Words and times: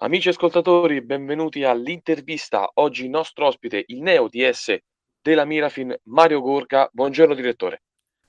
Amici 0.00 0.28
ascoltatori, 0.28 1.00
benvenuti 1.00 1.64
all'intervista. 1.64 2.70
Oggi 2.74 3.04
il 3.04 3.08
nostro 3.08 3.46
ospite, 3.46 3.82
il 3.86 4.02
neo 4.02 4.28
DS 4.28 4.76
della 5.22 5.46
Mirafin, 5.46 5.96
Mario 6.02 6.42
Gorga. 6.42 6.86
Buongiorno 6.92 7.32
direttore. 7.32 7.80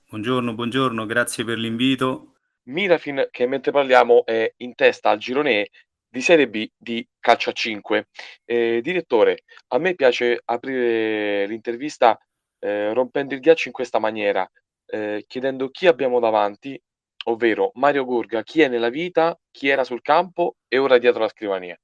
Buongiorno, 0.08 0.54
buongiorno, 0.54 1.04
grazie 1.04 1.44
per 1.44 1.58
l'invito. 1.58 2.36
Mirafin, 2.68 3.28
che 3.30 3.46
mentre 3.46 3.70
parliamo 3.70 4.24
è 4.24 4.50
in 4.56 4.74
testa 4.74 5.10
al 5.10 5.18
girone 5.18 5.60
E 5.60 5.70
di 6.08 6.22
Serie 6.22 6.48
B 6.48 6.66
di 6.74 7.06
calcio 7.20 7.50
a 7.50 7.52
5. 7.52 8.08
Eh, 8.46 8.80
direttore, 8.82 9.42
a 9.66 9.76
me 9.76 9.94
piace 9.94 10.40
aprire 10.42 11.46
l'intervista 11.46 12.18
eh, 12.60 12.94
rompendo 12.94 13.34
il 13.34 13.40
ghiaccio 13.40 13.68
in 13.68 13.74
questa 13.74 13.98
maniera, 13.98 14.50
eh, 14.86 15.22
chiedendo 15.28 15.68
chi 15.68 15.86
abbiamo 15.86 16.18
davanti, 16.18 16.80
ovvero 17.28 17.70
Mario 17.74 18.04
Gorga, 18.04 18.42
chi 18.42 18.60
è 18.60 18.68
nella 18.68 18.88
vita, 18.88 19.38
chi 19.50 19.68
era 19.68 19.84
sul 19.84 20.02
campo 20.02 20.56
e 20.66 20.78
ora 20.78 20.98
dietro 20.98 21.20
la 21.20 21.28
scrivania. 21.28 21.78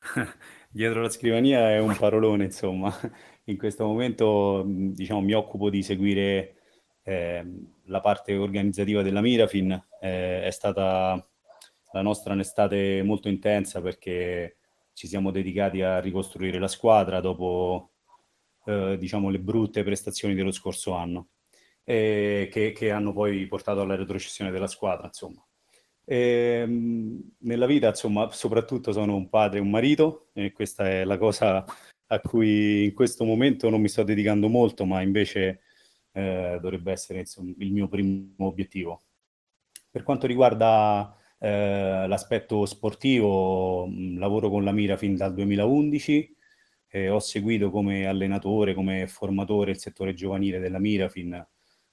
dietro 0.70 1.02
la 1.02 1.08
scrivania 1.08 1.70
è 1.70 1.78
un 1.78 1.94
parolone, 1.96 2.44
insomma. 2.44 2.92
In 3.46 3.58
questo 3.58 3.84
momento, 3.84 4.64
diciamo, 4.66 5.20
mi 5.20 5.32
occupo 5.32 5.68
di 5.68 5.82
seguire 5.82 6.56
eh, 7.02 7.44
la 7.84 8.00
parte 8.00 8.36
organizzativa 8.36 9.02
della 9.02 9.20
Mirafin. 9.20 9.72
Eh, 10.00 10.44
è 10.44 10.50
stata 10.50 11.24
la 11.92 12.02
nostra 12.02 12.32
un'estate 12.32 13.02
molto 13.02 13.28
intensa 13.28 13.80
perché 13.82 14.56
ci 14.94 15.06
siamo 15.06 15.30
dedicati 15.30 15.82
a 15.82 16.00
ricostruire 16.00 16.58
la 16.58 16.68
squadra 16.68 17.20
dopo, 17.20 17.90
eh, 18.64 18.96
diciamo, 18.98 19.28
le 19.28 19.40
brutte 19.40 19.82
prestazioni 19.82 20.34
dello 20.34 20.52
scorso 20.52 20.92
anno 20.94 21.28
eh, 21.84 22.48
che, 22.50 22.72
che, 22.72 22.90
hanno 22.90 23.12
poi 23.12 23.46
portato 23.46 23.80
alla 23.80 23.96
retrocessione 23.96 24.50
della 24.50 24.66
squadra, 24.66 25.06
insomma. 25.06 25.44
E, 26.04 26.16
ehm, 26.62 27.32
nella 27.40 27.66
vita, 27.66 27.88
insomma, 27.88 28.30
soprattutto 28.30 28.92
sono 28.92 29.16
un 29.16 29.28
padre 29.28 29.58
e 29.58 29.62
un 29.62 29.70
marito, 29.70 30.28
e 30.32 30.52
questa 30.52 30.88
è 30.88 31.04
la 31.04 31.18
cosa 31.18 31.64
a 32.06 32.20
cui 32.20 32.84
in 32.84 32.94
questo 32.94 33.24
momento 33.24 33.70
non 33.70 33.80
mi 33.80 33.88
sto 33.88 34.02
dedicando 34.02 34.48
molto, 34.48 34.84
ma 34.84 35.00
invece 35.02 35.60
eh, 36.12 36.58
dovrebbe 36.60 36.92
essere 36.92 37.20
insomma, 37.20 37.52
il 37.58 37.72
mio 37.72 37.88
primo 37.88 38.46
obiettivo. 38.46 39.04
Per 39.90 40.02
quanto 40.02 40.26
riguarda 40.26 41.14
eh, 41.38 42.06
l'aspetto 42.06 42.66
sportivo, 42.66 43.88
lavoro 44.16 44.48
con 44.50 44.64
la 44.64 44.72
Mira 44.72 44.96
fin 44.96 45.16
dal 45.16 45.34
2011, 45.34 46.36
eh, 46.88 47.08
ho 47.08 47.18
seguito 47.20 47.70
come 47.70 48.06
allenatore, 48.06 48.74
come 48.74 49.06
formatore 49.06 49.70
il 49.70 49.78
settore 49.78 50.14
giovanile 50.14 50.58
della 50.60 50.78
Mirafin 50.78 51.46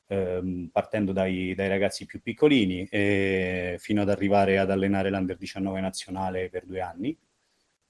ehm, 0.10 0.70
partendo 0.72 1.12
dai, 1.14 1.54
dai, 1.56 1.70
ragazzi 1.70 2.06
più 2.06 2.22
piccolini 2.22 2.86
e 2.90 3.76
fino 3.80 4.02
ad 4.02 4.10
arrivare 4.10 4.58
ad 4.58 4.72
allenare 4.72 5.10
l'Under 5.10 5.38
19 5.38 5.80
nazionale 5.80 6.50
per 6.50 6.66
due 6.66 6.82
anni. 6.82 7.18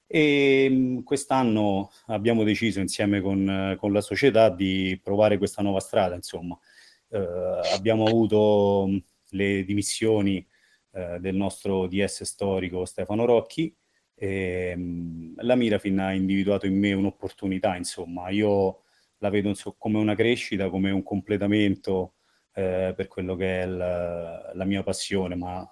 E 0.06 0.64
ehm, 0.64 1.02
quest'anno 1.02 1.90
abbiamo 2.06 2.44
deciso 2.44 2.80
insieme 2.80 3.20
con, 3.20 3.76
con, 3.78 3.92
la 3.92 4.00
società 4.00 4.50
di 4.50 4.98
provare 5.02 5.38
questa 5.38 5.62
nuova 5.62 5.80
strada, 5.80 6.14
insomma. 6.14 6.58
Eh, 7.08 7.18
abbiamo 7.74 8.04
avuto 8.06 8.88
le 9.30 9.64
dimissioni 9.64 10.46
eh, 10.92 11.18
del 11.20 11.36
nostro 11.36 11.86
DS 11.86 12.24
storico 12.24 12.84
Stefano 12.84 13.24
Rocchi 13.24 13.74
e 14.14 14.70
ehm, 14.72 15.34
la 15.38 15.54
Mirafin 15.54 15.98
ha 16.00 16.12
individuato 16.12 16.66
in 16.66 16.78
me 16.78 16.92
un'opportunità, 16.92 17.76
insomma. 17.76 18.28
Io 18.30 18.82
la 19.20 19.30
vedo 19.30 19.54
so, 19.54 19.74
come 19.78 19.98
una 19.98 20.14
crescita, 20.14 20.68
come 20.68 20.90
un 20.90 21.02
completamento 21.02 22.14
eh, 22.54 22.92
per 22.96 23.08
quello 23.08 23.36
che 23.36 23.62
è 23.62 23.66
la, 23.66 24.50
la, 24.54 24.64
mia 24.64 24.82
passione, 24.82 25.34
ma 25.36 25.66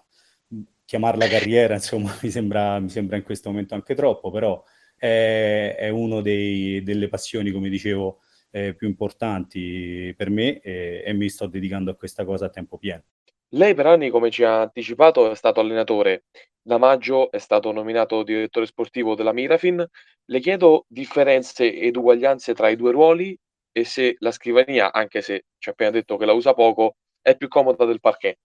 chiamarla 0.84 1.26
carriera, 1.28 1.74
insomma, 1.74 2.16
mi 2.22 2.30
sembra, 2.30 2.78
mi 2.78 2.88
sembra 2.88 3.16
in 3.16 3.22
questo 3.24 3.50
momento 3.50 3.74
anche 3.74 3.94
troppo, 3.94 4.30
però 4.30 4.62
è, 4.96 5.76
è 5.78 5.88
una 5.88 6.20
delle 6.20 7.08
passioni, 7.08 7.50
come 7.50 7.68
dicevo, 7.68 8.20
eh, 8.50 8.74
più 8.74 8.88
importanti 8.88 10.14
per 10.16 10.30
me 10.30 10.60
e, 10.60 11.02
e 11.04 11.12
mi 11.12 11.28
sto 11.28 11.46
dedicando 11.46 11.90
a 11.90 11.96
questa 11.96 12.24
cosa 12.24 12.46
a 12.46 12.50
tempo 12.50 12.78
pieno. 12.78 13.02
Lei 13.50 13.74
per 13.74 13.86
anni, 13.86 14.08
come 14.10 14.30
ci 14.30 14.42
ha 14.42 14.62
anticipato, 14.62 15.30
è 15.30 15.34
stato 15.34 15.60
allenatore. 15.60 16.24
Da 16.60 16.78
maggio 16.78 17.30
è 17.30 17.38
stato 17.38 17.72
nominato 17.72 18.22
direttore 18.22 18.64
sportivo 18.66 19.14
della 19.14 19.32
Mirafin. 19.32 19.86
Le 20.24 20.40
chiedo 20.40 20.84
differenze 20.88 21.74
ed 21.74 21.96
uguaglianze 21.96 22.54
tra 22.54 22.68
i 22.68 22.76
due 22.76 22.92
ruoli 22.92 23.38
e 23.72 23.84
se 23.84 24.16
la 24.20 24.30
scrivania, 24.32 24.92
anche 24.92 25.20
se 25.22 25.44
ci 25.58 25.68
ha 25.68 25.72
appena 25.72 25.90
detto 25.90 26.16
che 26.16 26.26
la 26.26 26.32
usa 26.32 26.54
poco, 26.54 26.96
è 27.20 27.36
più 27.36 27.48
comoda 27.48 27.84
del 27.84 28.00
parquet. 28.00 28.38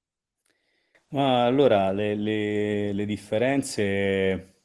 Ma 1.09 1.45
allora 1.45 1.91
le, 1.91 2.15
le, 2.15 2.91
le 2.91 3.05
differenze 3.05 4.55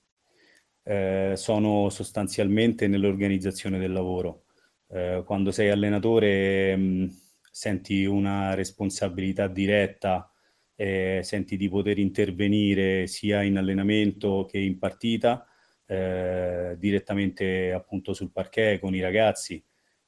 eh, 0.82 1.32
sono 1.36 1.90
sostanzialmente 1.90 2.86
nell'organizzazione 2.88 3.78
del 3.78 3.92
lavoro. 3.92 4.44
Eh, 4.88 5.22
quando 5.26 5.50
sei 5.50 5.68
allenatore 5.70 6.74
mh, 6.76 7.10
senti 7.58 8.04
una 8.04 8.54
responsabilità 8.54 9.48
diretta, 9.48 10.30
eh, 10.76 11.22
senti 11.24 11.56
di 11.56 11.68
poter 11.68 11.98
intervenire 11.98 13.08
sia 13.08 13.42
in 13.42 13.56
allenamento 13.56 14.46
che 14.48 14.58
in 14.58 14.78
partita, 14.78 15.44
eh, 15.84 16.76
direttamente 16.78 17.72
appunto 17.72 18.12
sul 18.14 18.30
parquet 18.30 18.78
con 18.78 18.94
i 18.94 19.00
ragazzi. 19.00 19.60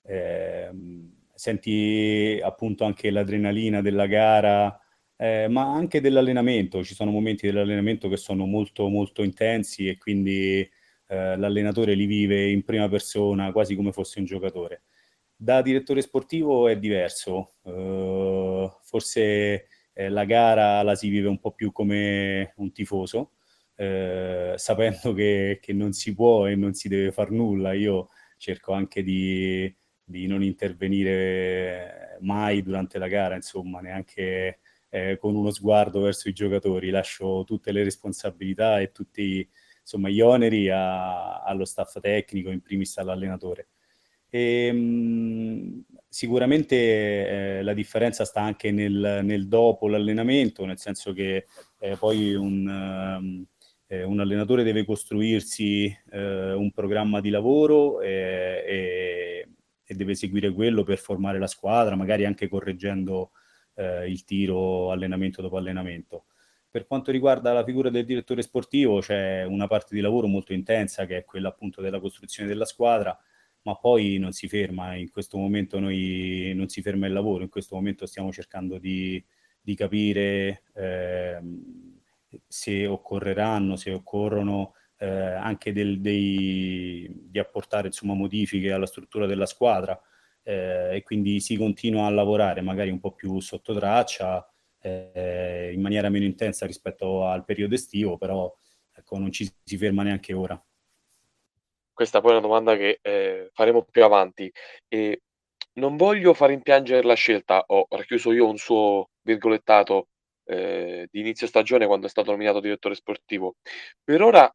Eh, 0.04 0.70
senti 1.34 2.38
appunto 2.40 2.84
anche 2.84 3.10
l'adrenalina 3.10 3.80
della 3.80 4.06
gara, 4.06 4.78
eh, 5.16 5.48
ma 5.48 5.74
anche 5.74 6.00
dell'allenamento. 6.00 6.84
Ci 6.84 6.94
sono 6.94 7.10
momenti 7.10 7.46
dell'allenamento 7.46 8.08
che 8.08 8.16
sono 8.16 8.46
molto 8.46 8.86
molto 8.88 9.24
intensi 9.24 9.88
e 9.88 9.98
quindi 9.98 10.60
eh, 11.08 11.36
l'allenatore 11.36 11.94
li 11.94 12.06
vive 12.06 12.48
in 12.48 12.62
prima 12.62 12.88
persona, 12.88 13.50
quasi 13.50 13.74
come 13.74 13.90
fosse 13.90 14.20
un 14.20 14.24
giocatore. 14.26 14.82
Da 15.42 15.62
direttore 15.62 16.02
sportivo 16.02 16.68
è 16.68 16.78
diverso, 16.78 17.54
uh, 17.62 18.70
forse 18.82 19.68
eh, 19.94 20.10
la 20.10 20.26
gara 20.26 20.82
la 20.82 20.94
si 20.94 21.08
vive 21.08 21.28
un 21.28 21.38
po' 21.40 21.52
più 21.52 21.72
come 21.72 22.52
un 22.56 22.72
tifoso, 22.72 23.32
eh, 23.74 24.52
sapendo 24.56 25.14
che, 25.14 25.58
che, 25.62 25.72
non 25.72 25.94
si 25.94 26.12
può 26.12 26.46
e 26.46 26.56
non 26.56 26.74
si 26.74 26.88
deve 26.88 27.10
far 27.10 27.30
nulla. 27.30 27.72
Io 27.72 28.10
cerco 28.36 28.74
anche 28.74 29.02
di, 29.02 29.74
di 30.04 30.26
non 30.26 30.42
intervenire 30.42 32.18
mai 32.20 32.60
durante 32.62 32.98
la 32.98 33.08
gara, 33.08 33.34
insomma, 33.34 33.80
neanche 33.80 34.58
eh, 34.90 35.16
con 35.18 35.34
uno 35.34 35.50
sguardo 35.52 36.02
verso 36.02 36.28
i 36.28 36.34
giocatori. 36.34 36.90
Lascio 36.90 37.44
tutte 37.46 37.72
le 37.72 37.82
responsabilità 37.82 38.78
e 38.78 38.92
tutti 38.92 39.48
insomma, 39.80 40.10
gli 40.10 40.20
oneri 40.20 40.68
a, 40.68 41.40
allo 41.42 41.64
staff 41.64 41.98
tecnico, 41.98 42.50
in 42.50 42.60
primis 42.60 42.98
all'allenatore. 42.98 43.68
E, 44.30 44.66
ehm, 44.66 45.84
sicuramente 46.08 47.58
eh, 47.58 47.62
la 47.62 47.72
differenza 47.74 48.24
sta 48.24 48.40
anche 48.40 48.70
nel, 48.72 49.20
nel, 49.22 49.48
dopo 49.48 49.88
l'allenamento, 49.88 50.64
nel 50.64 50.78
senso 50.78 51.12
che 51.12 51.46
eh, 51.78 51.96
poi 51.96 52.34
un, 52.34 52.66
um, 52.66 53.44
eh, 53.86 54.02
un, 54.02 54.18
allenatore 54.20 54.64
deve 54.64 54.84
costruirsi 54.84 55.84
eh, 56.10 56.52
un 56.52 56.72
programma 56.72 57.20
di 57.20 57.30
lavoro 57.30 58.00
e, 58.00 58.64
e, 58.66 59.48
e, 59.84 59.94
deve 59.94 60.14
seguire 60.14 60.52
quello 60.52 60.82
per 60.82 60.98
formare 60.98 61.38
la 61.38 61.46
squadra, 61.46 61.94
magari 61.94 62.24
anche 62.24 62.48
correggendo 62.48 63.30
eh, 63.74 64.08
il 64.10 64.24
tiro 64.24 64.90
allenamento 64.90 65.42
dopo 65.42 65.56
allenamento. 65.56 66.24
Per 66.70 66.86
quanto 66.86 67.10
riguarda 67.10 67.52
la 67.52 67.64
figura 67.64 67.90
del 67.90 68.04
direttore 68.04 68.42
sportivo, 68.42 69.00
c'è 69.00 69.44
una 69.44 69.66
parte 69.66 69.94
di 69.94 70.00
lavoro 70.00 70.28
molto 70.28 70.52
intensa 70.52 71.04
che 71.04 71.18
è 71.18 71.24
quella 71.24 71.48
appunto 71.48 71.80
della 71.80 71.98
costruzione 72.00 72.48
della 72.48 72.64
squadra 72.64 73.16
ma 73.70 73.76
poi 73.76 74.18
non 74.18 74.32
si 74.32 74.48
ferma, 74.48 74.96
in 74.96 75.10
questo 75.10 75.38
momento 75.38 75.78
noi 75.78 76.52
non 76.56 76.68
si 76.68 76.82
ferma 76.82 77.06
il 77.06 77.12
lavoro, 77.12 77.44
in 77.44 77.48
questo 77.48 77.76
momento 77.76 78.04
stiamo 78.04 78.32
cercando 78.32 78.78
di, 78.78 79.24
di 79.60 79.76
capire 79.76 80.64
eh, 80.74 81.40
se 82.48 82.86
occorreranno, 82.86 83.76
se 83.76 83.92
occorrono 83.92 84.74
eh, 84.98 85.06
anche 85.06 85.72
del, 85.72 86.00
dei, 86.00 87.08
di 87.28 87.38
apportare 87.38 87.86
insomma, 87.86 88.14
modifiche 88.14 88.72
alla 88.72 88.86
struttura 88.86 89.26
della 89.26 89.46
squadra 89.46 89.98
eh, 90.42 90.96
e 90.96 91.02
quindi 91.04 91.38
si 91.38 91.56
continua 91.56 92.06
a 92.06 92.10
lavorare 92.10 92.60
magari 92.60 92.90
un 92.90 92.98
po' 92.98 93.12
più 93.12 93.38
sotto 93.38 93.72
traccia, 93.72 94.44
eh, 94.80 95.70
in 95.72 95.80
maniera 95.80 96.08
meno 96.08 96.24
intensa 96.24 96.66
rispetto 96.66 97.24
al 97.24 97.44
periodo 97.44 97.76
estivo, 97.76 98.16
però 98.18 98.52
ecco, 98.92 99.18
non 99.18 99.30
ci 99.30 99.48
si 99.62 99.76
ferma 99.76 100.02
neanche 100.02 100.32
ora. 100.32 100.60
Questa 102.00 102.22
poi 102.22 102.30
è 102.30 102.32
una 102.38 102.46
domanda 102.46 102.76
che, 102.78 102.98
ehm, 103.02 103.48
faremo 103.52 103.82
più 103.84 104.02
avanti. 104.02 104.50
Ehm, 104.88 105.14
non 105.74 105.96
voglio 105.98 106.32
far 106.32 106.48
rimpiangere 106.48 107.02
la 107.06 107.12
scelta, 107.12 107.62
ho 107.66 107.86
racchiuso 107.90 108.32
io 108.32 108.48
un 108.48 108.56
suo 108.56 109.10
virgolettato, 109.20 110.08
ehm, 110.46 111.04
di 111.10 111.20
inizio 111.20 111.46
stagione 111.46 111.84
quando 111.86 112.06
è 112.06 112.08
stato 112.08 112.30
nominato 112.30 112.60
direttore 112.60 112.94
sportivo. 112.94 113.56
Per 114.02 114.22
ora, 114.22 114.50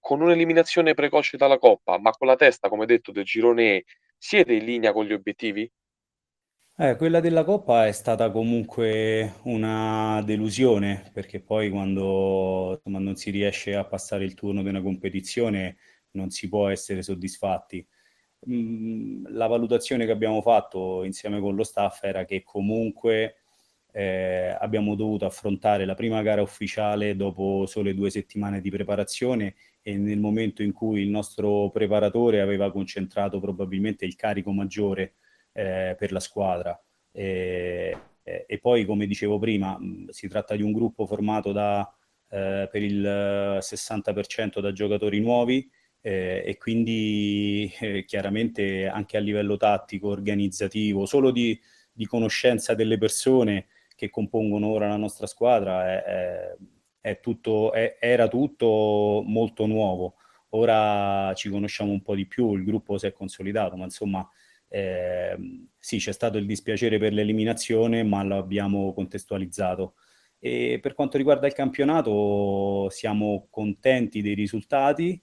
con 0.00 0.20
un'eliminazione 0.22 0.94
precoce 0.94 1.36
dalla 1.36 1.58
Coppa, 1.58 1.98
ma 2.00 2.10
con 2.10 2.26
la 2.26 2.34
testa, 2.34 2.68
come 2.68 2.84
detto, 2.84 3.12
del 3.12 3.22
girone 3.24 3.76
E, 3.76 3.84
siete 4.16 4.54
in 4.54 4.64
linea 4.64 4.92
con 4.92 5.04
gli 5.04 5.12
obiettivi? 5.12 5.70
Eh, 6.80 6.94
quella 6.96 7.18
della 7.20 7.42
Coppa 7.44 7.86
è 7.88 7.92
stata 7.92 8.30
comunque 8.30 9.34
una 9.44 10.22
delusione, 10.24 11.10
perché 11.12 11.40
poi 11.40 11.70
quando 11.70 12.74
insomma, 12.76 12.98
non 13.00 13.16
si 13.16 13.30
riesce 13.30 13.74
a 13.74 13.84
passare 13.84 14.24
il 14.24 14.34
turno 14.34 14.62
di 14.62 14.68
una 14.68 14.80
competizione 14.82 15.76
non 16.18 16.30
si 16.30 16.48
può 16.48 16.68
essere 16.68 17.02
soddisfatti. 17.02 17.86
Mm, 18.48 19.26
la 19.30 19.46
valutazione 19.46 20.04
che 20.06 20.12
abbiamo 20.12 20.40
fatto 20.42 21.04
insieme 21.04 21.40
con 21.40 21.54
lo 21.54 21.64
staff 21.64 22.04
era 22.04 22.24
che 22.24 22.42
comunque 22.44 23.36
eh, 23.92 24.56
abbiamo 24.60 24.94
dovuto 24.94 25.24
affrontare 25.26 25.84
la 25.84 25.94
prima 25.94 26.22
gara 26.22 26.42
ufficiale 26.42 27.16
dopo 27.16 27.66
sole 27.66 27.94
due 27.94 28.10
settimane 28.10 28.60
di 28.60 28.70
preparazione 28.70 29.54
e 29.82 29.96
nel 29.96 30.18
momento 30.18 30.62
in 30.62 30.72
cui 30.72 31.00
il 31.02 31.08
nostro 31.08 31.70
preparatore 31.70 32.40
aveva 32.40 32.70
concentrato 32.70 33.40
probabilmente 33.40 34.04
il 34.04 34.14
carico 34.16 34.52
maggiore 34.52 35.14
eh, 35.52 35.96
per 35.98 36.12
la 36.12 36.20
squadra. 36.20 36.80
E, 37.10 37.96
e, 38.22 38.58
poi, 38.60 38.84
come 38.84 39.06
dicevo 39.06 39.38
prima, 39.38 39.78
si 40.10 40.28
tratta 40.28 40.54
di 40.54 40.62
un 40.62 40.72
gruppo 40.72 41.06
formato 41.06 41.52
da, 41.52 41.90
eh, 42.28 42.68
per 42.70 42.82
il 42.82 43.58
60% 43.60 44.60
da 44.60 44.72
giocatori 44.72 45.20
nuovi 45.20 45.68
eh, 46.00 46.42
e 46.44 46.56
quindi 46.56 47.72
eh, 47.80 48.04
chiaramente 48.04 48.86
anche 48.86 49.16
a 49.16 49.20
livello 49.20 49.56
tattico, 49.56 50.08
organizzativo, 50.08 51.06
solo 51.06 51.30
di, 51.30 51.58
di 51.92 52.06
conoscenza 52.06 52.74
delle 52.74 52.98
persone 52.98 53.66
che 53.94 54.10
compongono 54.10 54.68
ora 54.68 54.88
la 54.88 54.96
nostra 54.96 55.26
squadra 55.26 55.86
è, 55.86 56.02
è, 56.02 56.56
è 57.00 57.20
tutto, 57.20 57.72
era 57.72 58.28
tutto 58.28 59.22
molto 59.26 59.66
nuovo. 59.66 60.14
Ora 60.50 61.34
ci 61.34 61.50
conosciamo 61.50 61.92
un 61.92 62.00
po' 62.02 62.14
di 62.14 62.26
più, 62.26 62.54
il 62.54 62.64
gruppo 62.64 62.96
si 62.96 63.06
è 63.06 63.12
consolidato, 63.12 63.76
ma 63.76 63.84
insomma 63.84 64.26
eh, 64.68 65.36
sì, 65.78 65.98
c'è 65.98 66.12
stato 66.12 66.38
il 66.38 66.46
dispiacere 66.46 66.98
per 66.98 67.12
l'eliminazione, 67.12 68.02
ma 68.02 68.22
lo 68.22 68.36
abbiamo 68.36 68.92
contestualizzato. 68.94 69.94
E 70.38 70.78
per 70.80 70.94
quanto 70.94 71.16
riguarda 71.16 71.46
il 71.46 71.52
campionato, 71.54 72.88
siamo 72.90 73.48
contenti 73.50 74.22
dei 74.22 74.34
risultati. 74.34 75.20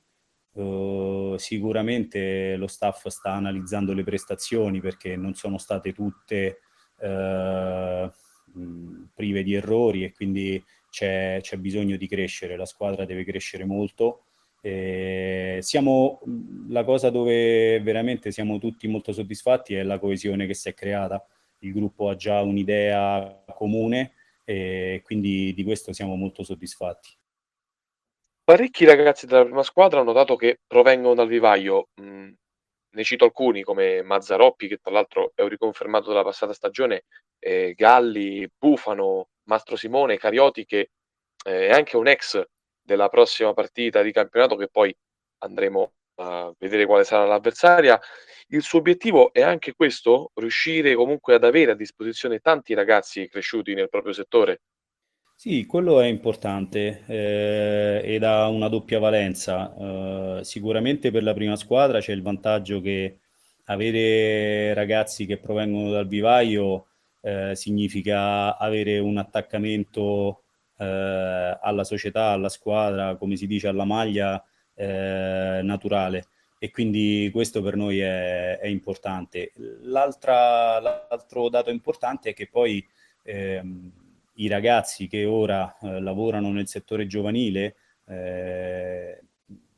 Uh, 0.56 1.36
sicuramente 1.38 2.56
lo 2.56 2.68
staff 2.68 3.08
sta 3.08 3.34
analizzando 3.34 3.92
le 3.92 4.06
prestazioni 4.06 4.80
perché 4.80 5.18
non 5.18 5.34
sono 5.34 5.58
state 5.58 5.92
tutte 5.92 6.60
uh, 7.02 8.10
prive 9.14 9.44
di 9.44 9.54
errori 9.54 10.06
e 10.06 10.14
quindi 10.14 10.64
c'è, 10.90 11.40
c'è, 11.42 11.58
bisogno 11.58 11.98
di 11.98 12.08
crescere, 12.08 12.56
la 12.56 12.66
squadra 12.66 13.04
deve 13.04 13.26
crescere 13.26 13.66
molto. 13.66 14.24
E 14.62 15.60
siamo, 15.62 16.22
la 16.70 16.86
cosa 16.86 17.10
dove 17.10 17.82
veramente 17.82 18.32
siamo 18.32 18.58
tutti 18.58 18.88
molto 18.88 19.12
soddisfatti 19.12 19.76
è 19.76 19.84
la 19.84 20.00
coesione 20.00 20.48
che 20.48 20.54
si 20.54 20.70
è 20.70 20.74
creata. 20.74 21.24
Il 21.60 21.74
gruppo 21.74 22.08
ha 22.08 22.16
già 22.16 22.42
un'idea 22.42 23.44
comune 23.54 24.14
e 24.46 25.02
quindi 25.04 25.54
di 25.54 25.64
questo 25.64 25.92
siamo 25.92 26.16
molto 26.16 26.44
soddisfatti. 26.44 27.10
Parecchi 28.46 28.86
ragazzi 28.86 29.26
della 29.26 29.44
prima 29.44 29.64
squadra 29.64 30.00
hanno 30.00 30.12
notato 30.12 30.36
che 30.36 30.60
provengono 30.68 31.16
dal 31.16 31.28
vivaio. 31.28 31.88
Mm, 32.00 32.32
ne 32.92 33.04
cito 33.04 33.26
alcuni 33.26 33.64
come 33.64 34.04
Mazzaroppi, 34.04 34.68
che 34.68 34.78
tra 34.78 34.92
l'altro 34.92 35.32
è 35.34 35.42
un 35.42 35.50
riconfermato 35.50 36.10
della 36.10 36.22
passata 36.24 36.54
stagione, 36.54 37.06
eh, 37.40 37.74
Galli, 37.74 38.48
Bufano, 38.56 39.30
Mastro 39.46 39.76
Simone, 39.76 40.18
Carioti, 40.18 40.64
che 40.66 40.92
eh, 41.44 41.68
è 41.70 41.72
anche 41.72 41.98
un 41.98 42.08
ex 42.08 42.40
della 42.84 43.10
prossima 43.10 43.52
partita 43.56 44.04
di 44.04 44.12
campionato, 44.12 44.56
che 44.58 44.68
poi 44.68 44.96
andremo 45.40 45.94
a 46.20 46.54
vedere 46.60 46.86
quale 46.86 47.04
sarà 47.04 47.26
l'avversaria. 47.26 48.00
Il 48.50 48.62
suo 48.62 48.78
obiettivo 48.78 49.34
è 49.34 49.42
anche 49.42 49.74
questo, 49.74 50.30
riuscire 50.36 50.94
comunque 50.94 51.34
ad 51.34 51.44
avere 51.46 51.72
a 51.72 51.76
disposizione 51.76 52.38
tanti 52.42 52.76
ragazzi 52.76 53.28
cresciuti 53.28 53.74
nel 53.74 53.90
proprio 53.90 54.14
settore. 54.14 54.62
Sì, 55.38 55.66
quello 55.66 56.00
è 56.00 56.08
importante 56.08 57.04
eh, 57.08 58.02
ed 58.04 58.24
ha 58.24 58.48
una 58.48 58.68
doppia 58.70 59.00
valenza. 59.00 59.74
Eh, 60.40 60.44
sicuramente 60.44 61.12
per 61.12 61.24
la 61.24 61.34
prima 61.34 61.56
squadra 61.56 62.00
c'è 62.00 62.14
il 62.14 62.22
vantaggio 62.22 62.82
che 62.82 63.20
avere 63.66 64.74
ragazzi 64.74 65.26
che 65.26 65.38
provengono 65.38 65.92
dal 65.92 66.08
vivaio 66.08 66.88
eh, 67.22 67.52
significa 67.56 68.58
avere 68.58 68.98
un 69.00 69.18
attaccamento 69.18 70.42
eh, 70.78 70.86
alla 71.62 71.84
società, 71.84 72.30
alla 72.30 72.50
squadra, 72.50 73.16
come 73.16 73.36
si 73.36 73.46
dice, 73.46 73.68
alla 73.68 73.86
maglia 73.86 74.44
eh, 74.74 75.60
naturale. 75.64 76.28
E 76.58 76.72
quindi 76.72 77.30
questo 77.32 77.62
per 77.62 77.76
noi 77.76 78.00
è, 78.00 78.58
è 78.60 78.68
importante. 78.68 79.52
l'altro 79.84 81.50
dato 81.50 81.70
importante 81.70 82.30
è 82.30 82.34
che 82.34 82.48
poi 82.48 82.84
ehm, 83.24 83.92
i 84.36 84.48
ragazzi 84.48 85.08
che 85.08 85.26
ora 85.26 85.78
eh, 85.82 86.00
lavorano 86.02 86.52
nel 86.52 86.68
settore 86.68 87.08
giovanile, 87.08 87.76
eh, 88.08 89.22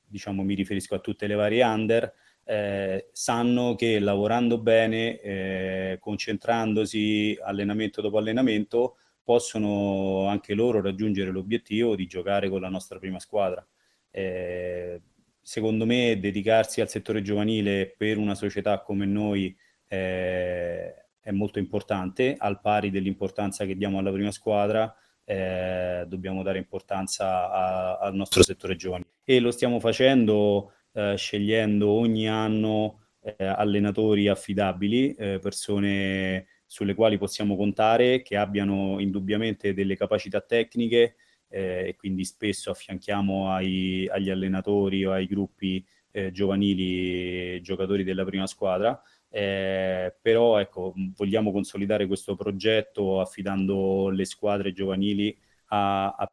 diciamo 0.06 0.44
mi 0.44 0.56
riferisco 0.56 0.96
a 0.96 1.00
tutte 1.00 1.28
le 1.28 1.36
varie 1.36 1.64
under, 1.64 2.14
eh, 2.44 3.10
sanno 3.12 3.76
che 3.76 4.00
lavorando 4.00 4.58
bene, 4.60 5.20
eh, 5.20 5.98
concentrandosi 6.00 7.38
allenamento 7.42 8.02
dopo 8.02 8.18
allenamento, 8.18 8.98
possono 9.22 10.28
anche 10.28 10.54
loro 10.54 10.82
raggiungere 10.82 11.32
l'obiettivo 11.32 11.96
di 11.96 12.06
giocare 12.08 12.50
con 12.50 12.62
la 12.62 12.70
nostra 12.70 12.98
prima 12.98 13.20
squadra. 13.20 13.66
Eh, 14.10 15.02
secondo 15.42 15.86
me 15.86 16.18
dedicarsi 16.20 16.82
al 16.82 16.90
settore 16.90 17.22
giovanile 17.22 17.94
per 17.98 18.18
una 18.18 18.36
società 18.36 18.82
come 18.82 19.06
noi 19.06 19.56
eh, 19.88 21.07
è 21.28 21.32
molto 21.32 21.60
importante, 21.60 22.36
al 22.38 22.62
pari 22.62 22.90
dell'importanza 22.90 23.66
che 23.66 23.76
diamo 23.76 24.00
alla 24.00 24.14
prima 24.14 24.32
squadra, 24.32 24.96
eh, 25.26 26.06
dobbiamo 26.08 26.42
dare 26.42 26.58
importanza 26.58 27.52
a, 27.52 27.98
al 27.98 28.16
nostro 28.16 28.44
settore 28.44 28.78
giovanile. 28.78 29.10
E 29.26 29.42
lo 29.42 29.52
stiamo 29.52 29.82
facendo 29.82 30.72
eh, 30.94 31.16
scegliendo 31.18 31.90
ogni 31.90 32.30
anno 32.30 33.08
eh, 33.20 33.44
allenatori 33.44 34.30
affidabili, 34.30 35.16
eh, 35.16 35.40
persone 35.40 36.48
sulle 36.66 36.94
quali 36.94 37.18
possiamo 37.18 37.58
contare, 37.58 38.22
che 38.22 38.38
abbiano 38.38 38.98
indubbiamente 39.02 39.74
delle 39.74 39.98
capacità 39.98 40.40
tecniche 40.40 41.16
eh, 41.50 41.90
e 41.90 41.96
quindi 41.98 42.24
spesso 42.24 42.72
affianchiamo 42.72 43.52
ai, 43.52 44.08
agli 44.10 44.30
allenatori 44.30 45.04
o 45.04 45.12
ai 45.12 45.28
gruppi 45.28 45.86
eh, 46.12 46.32
giovanili 46.32 47.60
giocatori 47.62 48.06
della 48.06 48.24
prima 48.24 48.48
squadra 48.48 48.98
eh, 49.38 50.16
però 50.20 50.58
ecco, 50.58 50.96
vogliamo 51.16 51.52
consolidare 51.52 52.08
questo 52.08 52.36
progetto 52.36 53.22
affidando 53.22 54.10
le 54.10 54.26
squadre 54.26 54.72
giovanili 54.72 55.38
a, 55.68 56.08
a 56.08 56.32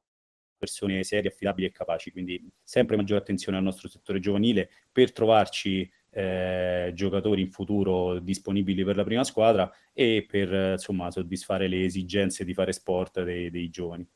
persone 0.57 1.05
serie, 1.05 1.29
affidabili 1.29 1.67
e 1.67 1.71
capaci, 1.71 2.11
quindi 2.11 2.43
sempre 2.63 2.97
maggiore 2.97 3.21
attenzione 3.21 3.59
al 3.59 3.63
nostro 3.63 3.89
settore 3.89 4.21
giovanile 4.21 4.71
per 4.91 5.13
trovarci 5.13 5.87
eh, 6.13 6.93
giocatori 6.95 7.43
in 7.43 7.51
futuro 7.51 8.21
disponibili 8.21 8.85
per 8.85 8.97
la 8.97 9.05
prima 9.05 9.25
squadra 9.25 9.71
e 9.93 10.25
per 10.27 10.73
insomma, 10.73 11.11
soddisfare 11.11 11.69
le 11.69 11.85
esigenze 11.85 12.43
di 12.43 12.55
fare 12.55 12.73
sport 12.73 13.23
dei, 13.23 13.51
dei 13.51 13.69
giovani. 13.69 14.09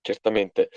Certamente. 0.00 0.68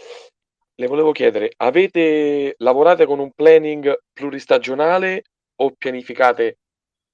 Le 0.73 0.87
volevo 0.87 1.11
chiedere, 1.11 1.51
avete 1.57 2.55
lavorato 2.57 3.05
con 3.05 3.19
un 3.19 3.31
planning 3.31 3.95
pluristagionale 4.11 5.21
o 5.57 5.75
pianificate 5.77 6.57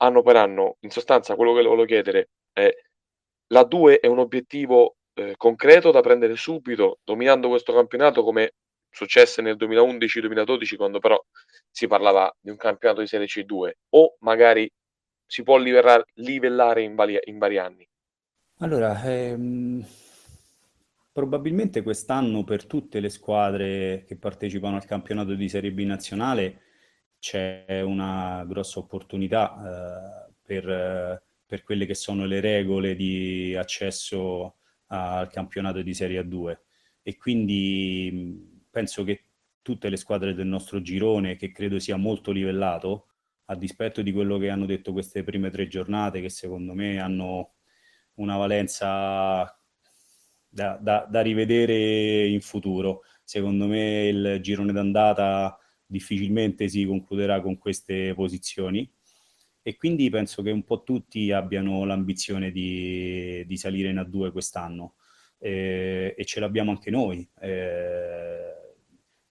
anno 0.03 0.21
per 0.21 0.35
anno. 0.35 0.77
In 0.81 0.89
sostanza 0.91 1.35
quello 1.35 1.53
che 1.53 1.61
le 1.61 1.67
volevo 1.67 1.85
chiedere 1.85 2.29
è: 2.51 2.69
la 3.47 3.63
2 3.63 3.99
è 3.99 4.07
un 4.07 4.19
obiettivo, 4.19 4.97
ehm, 5.13 5.33
concreto 5.37 5.91
da 5.91 6.01
prendere 6.01 6.35
subito, 6.35 6.99
dominando 7.03 7.49
questo 7.49 7.73
campionato 7.73 8.23
come 8.23 8.53
successe 8.89 9.41
nel 9.41 9.55
2011-2012 9.57 10.75
quando 10.75 10.99
però 10.99 11.19
si 11.71 11.87
parlava 11.87 12.31
di 12.39 12.51
un 12.51 12.57
campionato 12.57 13.01
di 13.01 13.07
serie 13.07 13.25
C2 13.25 13.71
o 13.89 14.15
magari 14.19 14.71
si 15.25 15.41
può 15.41 15.57
livellar 15.57 16.03
livellare 16.15 16.83
in 16.83 16.93
vari 16.93 17.19
in 17.23 17.39
vari 17.39 17.57
anni? 17.57 17.87
Allora, 18.59 19.01
ehm, 19.03 19.83
probabilmente 21.11 21.81
quest'anno 21.81 22.43
per 22.43 22.65
tutte 22.65 22.99
le 22.99 23.09
squadre 23.09 24.03
che 24.05 24.15
partecipano 24.15 24.75
al 24.75 24.85
campionato 24.85 25.33
di 25.33 25.49
Serie 25.49 25.71
B 25.71 25.79
nazionale 25.81 26.61
c'è 27.23 27.79
una 27.79 28.43
grossa 28.45 28.79
opportunità 28.79 30.27
eh, 30.27 30.33
per, 30.41 31.23
per, 31.45 31.63
quelle 31.63 31.85
che 31.85 31.95
sono 31.95 32.25
le 32.25 32.41
regole 32.41 32.95
di 32.95 33.55
accesso 33.55 34.57
al 34.87 35.29
campionato 35.29 35.81
di 35.81 35.93
Serie 35.93 36.21
A2 36.21 36.57
e 37.01 37.15
quindi 37.15 38.65
penso 38.69 39.05
che 39.05 39.23
tutte 39.61 39.87
le 39.87 39.95
squadre 39.95 40.33
del 40.33 40.47
nostro 40.47 40.81
girone, 40.81 41.37
che 41.37 41.53
credo 41.53 41.79
sia 41.79 41.95
molto 41.95 42.31
livellato, 42.31 43.07
a 43.45 43.55
dispetto 43.55 44.01
di 44.01 44.11
quello 44.11 44.37
che 44.37 44.49
hanno 44.49 44.65
detto 44.65 44.91
queste 44.91 45.23
prime 45.23 45.49
tre 45.49 45.69
giornate, 45.69 46.19
che 46.19 46.29
secondo 46.29 46.73
me 46.73 46.99
hanno 46.99 47.53
una 48.15 48.35
valenza 48.35 49.57
da, 50.49 50.77
da, 50.77 51.07
da 51.09 51.21
rivedere 51.21 52.27
in 52.27 52.41
futuro. 52.41 53.03
Secondo 53.23 53.65
me 53.65 54.07
il 54.07 54.39
girone 54.41 54.73
d'andata 54.73 55.57
difficilmente 55.93 56.67
si 56.67 56.85
concluderà 56.85 57.39
con 57.39 57.57
queste 57.57 58.13
posizioni. 58.15 58.89
e 59.65 59.77
quindi 59.77 60.09
penso 60.09 60.41
che 60.41 60.51
un 60.51 60.63
po' 60.63 60.83
tutti 60.83 61.31
abbiano 61.31 61.85
l'ambizione 61.85 62.51
di, 62.51 63.45
di 63.45 63.57
salire 63.57 63.89
in 63.89 63.97
A2 63.97 64.31
quest'anno 64.31 64.95
eh, 65.39 66.13
e 66.17 66.25
ce 66.25 66.39
l'abbiamo 66.41 66.71
anche 66.71 66.89
noi. 66.89 67.25
Eh, 67.39 68.51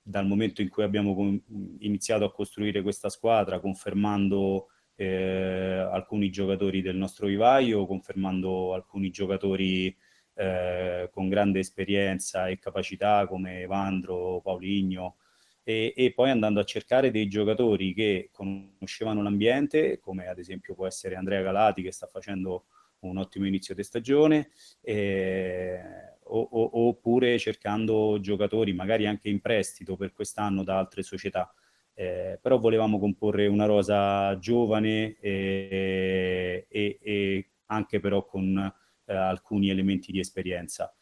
dal 0.05 0.27
momento 0.27 0.63
in 0.63 0.69
cui 0.69 0.83
abbiamo 0.85 1.39
iniziato 1.81 2.25
a 2.25 2.33
costruire 2.33 2.83
questa 2.83 3.09
squadra, 3.09 3.61
confermando 3.61 4.69
eh, 4.97 5.87
alcuni 5.91 6.31
giocatori 6.31 6.81
del 6.83 6.97
nostro 6.97 7.27
vivaio, 7.27 7.87
confermando 7.87 8.75
alcuni 8.75 9.11
giocatori 9.11 9.95
eh, 10.35 11.09
con 11.13 11.29
grande 11.29 11.61
esperienza 11.61 12.49
e 12.49 12.59
capacità 12.59 13.27
come 13.27 13.61
Evandro, 13.61 14.41
Pauligno, 14.41 15.17
e, 15.65 15.93
e, 15.97 16.13
poi 16.13 16.31
andando 16.31 16.61
a 16.61 16.65
cercare 16.65 17.11
dei 17.11 17.29
giocatori 17.29 17.95
che 17.95 18.31
conoscevano 18.33 19.23
l'ambiente, 19.23 19.99
come 20.01 20.27
ad 20.27 20.39
esempio 20.39 20.75
può 20.75 20.87
essere 20.87 21.15
Andrea 21.15 21.43
Galati 21.43 21.83
che 21.83 21.93
sta 21.93 22.07
facendo 22.07 22.65
un 23.01 23.17
ottimo 23.17 23.47
inizio 23.47 23.75
di 23.75 23.83
stagione, 23.83 24.51
eh, 24.81 25.81
o, 26.25 26.41
o, 26.41 26.89
oppure 26.89 27.39
cercando 27.39 28.19
giocatori 28.21 28.73
magari 28.73 29.07
anche 29.07 29.29
in 29.29 29.41
prestito 29.41 29.97
per 29.97 30.13
quest'anno 30.13 30.63
da 30.65 30.79
altre 30.79 31.03
società. 31.03 31.53
Eh, 31.95 32.39
però 32.41 32.59
volevamo 32.59 32.99
comporre 32.99 33.47
una 33.47 33.67
rosa 33.67 34.39
giovane 34.39 35.17
e, 35.21 36.67
e, 36.69 36.99
e 37.03 37.51
anche 37.67 38.01
però 38.01 38.25
con 38.25 38.57
eh, 39.05 39.15
alcuni 39.15 39.69
elementi 39.69 40.11
di 40.11 40.19
esperienza 40.19 40.93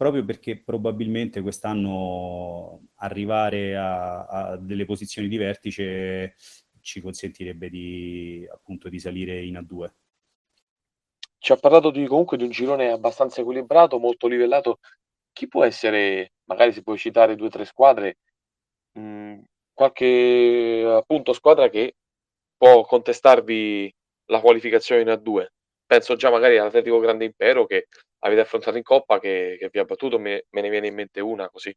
proprio 0.00 0.24
perché 0.24 0.58
probabilmente 0.58 1.42
quest'anno 1.42 2.86
arrivare 3.00 3.76
a, 3.76 4.24
a, 4.24 4.56
delle 4.56 4.86
posizioni 4.86 5.28
di 5.28 5.36
vertice 5.36 6.36
ci 6.80 7.02
consentirebbe 7.02 7.68
di, 7.68 8.48
appunto, 8.50 8.88
di 8.88 8.98
salire 8.98 9.42
in 9.42 9.56
A2. 9.56 9.90
Ci 11.36 11.52
ha 11.52 11.56
parlato 11.56 11.90
di, 11.90 12.06
comunque 12.06 12.38
di 12.38 12.44
un 12.44 12.48
girone 12.48 12.90
abbastanza 12.90 13.42
equilibrato, 13.42 13.98
molto 13.98 14.26
livellato. 14.26 14.78
Chi 15.34 15.48
può 15.48 15.64
essere, 15.64 16.32
magari 16.44 16.72
si 16.72 16.82
può 16.82 16.96
citare 16.96 17.36
due 17.36 17.48
o 17.48 17.50
tre 17.50 17.66
squadre, 17.66 18.16
mh, 18.92 19.00
mhmm, 19.02 19.44
qualche 19.74 20.82
appunto 20.96 21.34
squadra 21.34 21.68
che 21.68 21.96
può 22.56 22.86
contestarvi 22.86 23.94
la 24.30 24.40
qualificazione 24.40 25.02
in 25.02 25.08
A2? 25.08 25.46
Penso 25.84 26.16
già 26.16 26.30
magari 26.30 26.56
all'Atletico 26.56 27.00
Grande 27.00 27.26
Impero 27.26 27.66
che 27.66 27.88
avete 28.20 28.40
affrontato 28.40 28.76
in 28.76 28.82
Coppa 28.82 29.18
che, 29.18 29.56
che 29.58 29.68
vi 29.70 29.78
ha 29.78 29.84
battuto, 29.84 30.18
me, 30.18 30.46
me, 30.50 30.60
ne 30.60 30.70
viene 30.70 30.88
in 30.88 30.94
mente 30.94 31.20
una 31.20 31.48
così. 31.48 31.74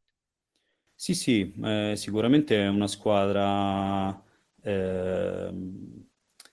Sì, 0.95 1.15
sì, 1.15 1.53
eh, 1.63 1.93
sicuramente 1.95 2.57
è 2.63 2.67
una 2.67 2.87
squadra 2.87 4.23
eh, 4.61 5.51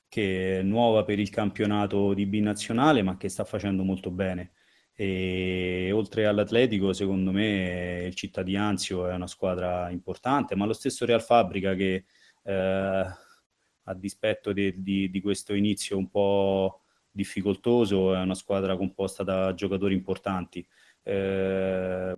che 0.09 0.59
è 0.59 0.63
nuova 0.63 1.05
per 1.05 1.19
il 1.19 1.31
campionato 1.31 2.15
di 2.15 2.27
B 2.27 2.41
nazionale, 2.41 3.03
ma 3.03 3.17
che 3.17 3.29
sta 3.29 3.45
facendo 3.45 3.85
molto 3.85 4.11
bene. 4.11 4.53
E 4.93 5.91
oltre 5.93 6.27
all'Atletico, 6.27 6.93
secondo 6.93 7.31
me 7.31 8.05
il 8.07 8.15
Città 8.15 8.43
di 8.43 8.57
Anzio 8.57 9.09
è 9.09 9.15
una 9.15 9.27
squadra 9.27 9.89
importante, 9.91 10.57
ma 10.57 10.67
lo 10.67 10.73
stesso 10.73 11.07
Real 11.07 11.23
Fabrica 11.23 11.75
che 11.75 12.05
eh, 12.43 12.53
a 12.53 13.95
dispetto 13.95 14.53
di, 14.53 14.83
di, 14.83 15.11
di 15.11 15.21
questo 15.21 15.55
inizio 15.55 15.97
un 15.97 16.11
po' 16.11 16.83
difficoltoso, 17.11 18.15
è 18.15 18.21
una 18.21 18.35
squadra 18.35 18.77
composta 18.77 19.23
da 19.23 19.55
giocatori 19.55 19.95
importanti. 19.95 20.67
Eh, 21.03 22.15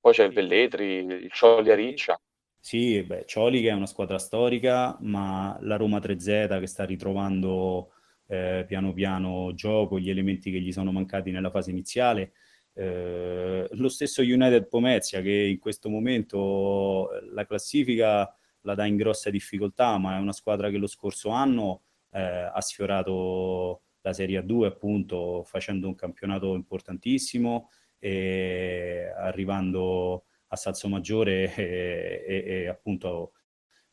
Poi 0.00 0.12
c'è 0.12 0.24
il 0.24 0.32
Velletri, 0.32 1.04
il 1.04 1.30
Cioli 1.32 1.70
a 1.70 1.74
Riccia. 1.74 2.20
Sì, 2.60 3.02
beh, 3.02 3.24
Cioli 3.26 3.62
che 3.62 3.68
è 3.68 3.72
una 3.72 3.86
squadra 3.86 4.18
storica, 4.18 4.96
ma 5.00 5.56
la 5.60 5.76
Roma 5.76 5.98
3Z 5.98 6.58
che 6.58 6.66
sta 6.66 6.84
ritrovando 6.84 7.92
eh, 8.26 8.64
piano 8.66 8.92
piano 8.92 9.52
gioco, 9.54 9.98
gli 9.98 10.10
elementi 10.10 10.50
che 10.50 10.60
gli 10.60 10.72
sono 10.72 10.92
mancati 10.92 11.30
nella 11.30 11.50
fase 11.50 11.70
iniziale. 11.70 12.32
Eh, 12.74 13.66
lo 13.70 13.88
stesso 13.88 14.22
United 14.22 14.68
Pomezia 14.68 15.20
che 15.20 15.32
in 15.32 15.58
questo 15.58 15.88
momento 15.88 17.12
eh, 17.12 17.26
la 17.32 17.44
classifica 17.46 18.32
la 18.62 18.74
dà 18.74 18.84
in 18.86 18.96
grossa 18.96 19.30
difficoltà, 19.30 19.98
ma 19.98 20.16
è 20.16 20.20
una 20.20 20.32
squadra 20.32 20.70
che 20.70 20.76
lo 20.78 20.86
scorso 20.86 21.30
anno 21.30 21.82
eh, 22.10 22.20
ha 22.20 22.60
sfiorato 22.60 23.82
la 24.08 24.12
Serie 24.14 24.40
A2 24.40 24.64
appunto 24.64 25.42
facendo 25.44 25.86
un 25.86 25.94
campionato 25.94 26.54
importantissimo 26.54 27.70
e 27.98 29.12
arrivando 29.16 30.24
a 30.48 30.56
Salso 30.56 30.88
Maggiore 30.88 31.52
e, 31.56 32.24
e, 32.26 32.44
e 32.62 32.66
appunto 32.68 33.32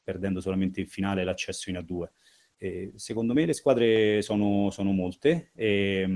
perdendo 0.02 0.40
solamente 0.40 0.80
in 0.82 0.88
finale 0.88 1.24
l'accesso 1.24 1.70
in 1.70 1.78
A2. 1.78 2.08
E 2.58 2.92
secondo 2.96 3.34
me 3.34 3.46
le 3.46 3.54
squadre 3.54 4.22
sono, 4.22 4.70
sono 4.70 4.92
molte 4.92 5.52
e, 5.54 6.08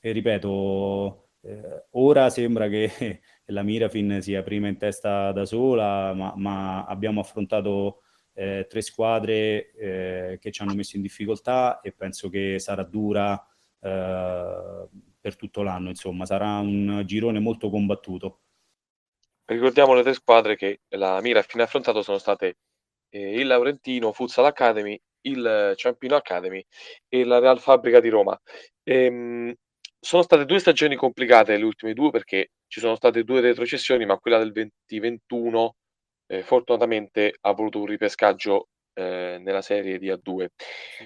e 0.00 0.12
ripeto, 0.12 1.28
eh, 1.40 1.86
ora 1.92 2.28
sembra 2.28 2.68
che 2.68 3.20
la 3.46 3.62
Mirafin 3.62 4.18
sia 4.20 4.42
prima 4.42 4.68
in 4.68 4.76
testa 4.76 5.32
da 5.32 5.46
sola, 5.46 6.12
ma, 6.12 6.34
ma 6.36 6.84
abbiamo 6.84 7.20
affrontato 7.20 8.02
eh, 8.38 8.66
tre 8.68 8.82
squadre 8.82 9.72
eh, 9.72 10.38
che 10.40 10.52
ci 10.52 10.62
hanno 10.62 10.74
messo 10.74 10.94
in 10.94 11.02
difficoltà 11.02 11.80
e 11.80 11.90
penso 11.90 12.28
che 12.28 12.60
sarà 12.60 12.84
dura 12.84 13.34
eh, 13.80 14.86
per 15.20 15.36
tutto 15.36 15.62
l'anno, 15.62 15.88
insomma, 15.88 16.24
sarà 16.24 16.58
un 16.58 17.02
girone 17.04 17.40
molto 17.40 17.68
combattuto. 17.68 18.42
Ricordiamo 19.44 19.94
le 19.94 20.02
tre 20.02 20.14
squadre 20.14 20.54
che 20.54 20.82
la 20.90 21.20
Mira 21.20 21.42
fino 21.42 21.64
affrontato 21.64 22.00
sono 22.02 22.18
state 22.18 22.58
eh, 23.08 23.40
il 23.40 23.46
Laurentino, 23.48 24.12
Futsal 24.12 24.44
Academy, 24.44 24.96
il 25.22 25.72
Ciampino 25.74 26.14
Academy 26.14 26.64
e 27.08 27.24
la 27.24 27.40
Real 27.40 27.58
Fabbrica 27.58 27.98
di 27.98 28.08
Roma. 28.08 28.40
Ehm, 28.84 29.52
sono 29.98 30.22
state 30.22 30.44
due 30.44 30.60
stagioni 30.60 30.94
complicate 30.94 31.56
le 31.56 31.64
ultime 31.64 31.92
due 31.92 32.10
perché 32.10 32.52
ci 32.68 32.78
sono 32.78 32.94
state 32.94 33.24
due 33.24 33.40
retrocessioni, 33.40 34.06
ma 34.06 34.16
quella 34.18 34.38
del 34.38 34.52
2021 34.52 35.74
eh, 36.28 36.42
fortunatamente 36.42 37.34
ha 37.40 37.52
voluto 37.52 37.80
un 37.80 37.86
ripescaggio 37.86 38.68
eh, 38.94 39.38
nella 39.40 39.62
serie 39.62 39.98
di 39.98 40.08
A2. 40.10 40.46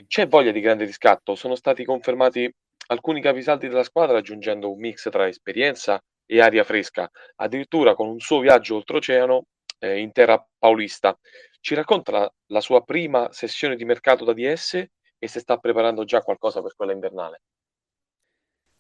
C'è 0.07 0.27
voglia 0.27 0.51
di 0.51 0.61
grande 0.61 0.85
riscatto, 0.85 1.35
sono 1.35 1.55
stati 1.55 1.85
confermati 1.85 2.53
alcuni 2.89 3.23
capisaldi 3.23 3.69
della 3.69 3.85
squadra 3.85 4.19
aggiungendo 4.19 4.71
un 4.71 4.79
mix 4.79 5.09
tra 5.09 5.29
esperienza 5.29 6.03
e 6.27 6.41
aria 6.41 6.65
fresca, 6.65 7.11
addirittura 7.37 7.95
con 7.95 8.09
un 8.09 8.19
suo 8.19 8.41
viaggio 8.41 8.77
oltreoceano 8.77 9.45
eh, 9.79 9.99
in 9.99 10.13
terra 10.13 10.45
paulista. 10.59 11.17
Ci 11.61 11.75
racconta 11.75 12.13
la, 12.13 12.33
la 12.47 12.61
sua 12.61 12.83
prima 12.83 13.33
sessione 13.33 13.77
di 13.77 13.85
mercato 13.85 14.25
da 14.25 14.33
DS 14.33 14.75
e 15.19 15.29
se 15.29 15.39
sta 15.39 15.57
preparando 15.59 16.05
già 16.05 16.21
qualcosa 16.21 16.61
per 16.61 16.75
quella 16.75 16.93
invernale. 16.93 17.43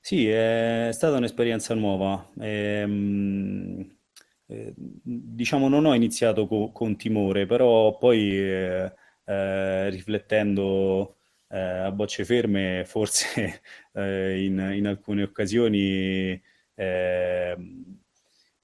Sì, 0.01 0.29
è 0.29 0.89
stata 0.91 1.17
un'esperienza 1.17 1.75
nuova. 1.75 2.29
Ehm, 2.41 3.99
eh, 4.52 4.75
diciamo 4.76 5.68
non 5.68 5.87
ho 5.87 5.94
iniziato 5.94 6.47
co- 6.47 6.71
con 6.73 6.97
timore, 6.97 7.47
però 7.47 7.97
poi 7.97 8.30
eh, 8.38 8.92
eh, 9.25 9.88
riflettendo 9.90 11.16
eh, 11.49 11.59
a 11.59 11.90
bocce 11.90 12.25
ferme, 12.25 12.85
forse 12.85 13.62
eh, 13.94 14.44
in, 14.44 14.59
in, 14.75 14.87
alcune 14.87 15.23
occasioni 15.23 16.40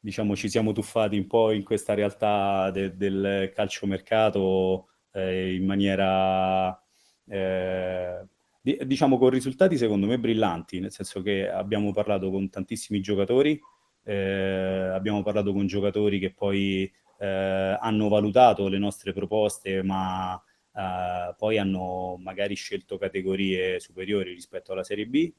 diciamo 0.00 0.34
ci 0.34 0.48
siamo 0.48 0.72
tuffati 0.72 1.16
un 1.16 1.26
po' 1.26 1.52
in 1.52 1.62
questa 1.62 1.94
realtà 1.94 2.70
de- 2.70 2.96
del 2.96 3.52
calciomercato 3.54 4.88
in 5.12 5.64
maniera 5.64 6.80
diciamo 8.62 9.18
con 9.18 9.30
risultati 9.30 9.76
secondo 9.76 10.06
me 10.06 10.18
brillanti, 10.18 10.80
nel 10.80 10.92
senso 10.92 11.22
che 11.22 11.48
abbiamo 11.48 11.92
parlato 11.92 12.30
con 12.30 12.48
tantissimi 12.50 13.00
giocatori 13.00 13.60
eh, 14.04 14.90
abbiamo 14.92 15.22
parlato 15.22 15.52
con 15.52 15.66
giocatori 15.66 16.18
che 16.18 16.32
poi 16.32 16.90
eh, 17.18 17.26
hanno 17.80 18.08
valutato 18.08 18.68
le 18.68 18.78
nostre 18.78 19.12
proposte, 19.12 19.82
ma 19.82 20.40
eh, 20.74 21.34
poi 21.36 21.58
hanno 21.58 22.16
magari 22.20 22.54
scelto 22.54 22.98
categorie 22.98 23.80
superiori 23.80 24.32
rispetto 24.32 24.72
alla 24.72 24.84
Serie 24.84 25.06
B. 25.06 25.32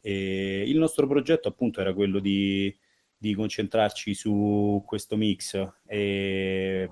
E 0.00 0.64
il 0.66 0.76
nostro 0.76 1.06
progetto 1.06 1.48
appunto 1.48 1.80
era 1.80 1.94
quello 1.94 2.18
di, 2.18 2.74
di 3.16 3.34
concentrarci 3.34 4.12
su 4.12 4.82
questo 4.84 5.16
mix 5.16 5.54
e, 5.86 6.90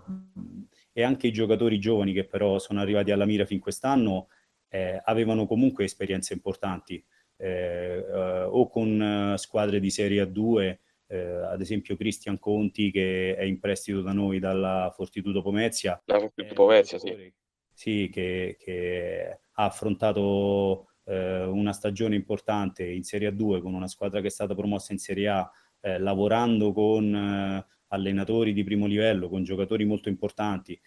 e, 0.92 1.02
anche 1.02 1.26
i 1.26 1.32
giocatori 1.32 1.78
giovani 1.78 2.14
che 2.14 2.24
però 2.24 2.58
sono 2.58 2.80
arrivati 2.80 3.10
alla 3.10 3.26
mira 3.26 3.44
fin 3.44 3.58
quest'anno 3.58 4.28
eh, 4.68 4.98
avevano 5.04 5.46
comunque 5.46 5.84
esperienze 5.84 6.32
importanti 6.32 7.04
eh, 7.36 7.46
eh, 7.46 8.42
o 8.44 8.66
con 8.70 9.34
squadre 9.36 9.78
di 9.78 9.90
Serie 9.90 10.22
A2 10.24 10.78
eh, 11.12 11.44
ad 11.44 11.60
esempio 11.60 11.94
Cristian 11.94 12.38
Conti 12.38 12.90
che 12.90 13.36
è 13.36 13.42
in 13.42 13.58
prestito 13.60 14.00
da 14.00 14.12
noi 14.12 14.38
dalla 14.38 14.90
Fortitudo 14.94 15.42
Pomezia. 15.42 16.00
La 16.06 16.18
Fortitudo 16.18 16.54
Pomezia, 16.54 16.98
sì. 16.98 17.30
Sì, 17.74 18.08
che, 18.10 18.56
che 18.58 19.40
ha 19.52 19.64
affrontato 19.64 20.88
eh, 21.04 21.44
una 21.44 21.72
stagione 21.72 22.14
importante 22.14 22.84
in 22.84 23.02
Serie 23.02 23.30
A2 23.30 23.60
con 23.60 23.74
una 23.74 23.88
squadra 23.88 24.20
che 24.20 24.28
è 24.28 24.30
stata 24.30 24.54
promossa 24.54 24.92
in 24.92 24.98
Serie 24.98 25.28
A, 25.28 25.50
eh, 25.80 25.98
lavorando 25.98 26.72
con 26.72 27.14
eh, 27.14 27.66
allenatori 27.88 28.54
di 28.54 28.64
primo 28.64 28.86
livello, 28.86 29.28
con 29.28 29.44
giocatori 29.44 29.84
molto 29.84 30.08
importanti. 30.08 30.80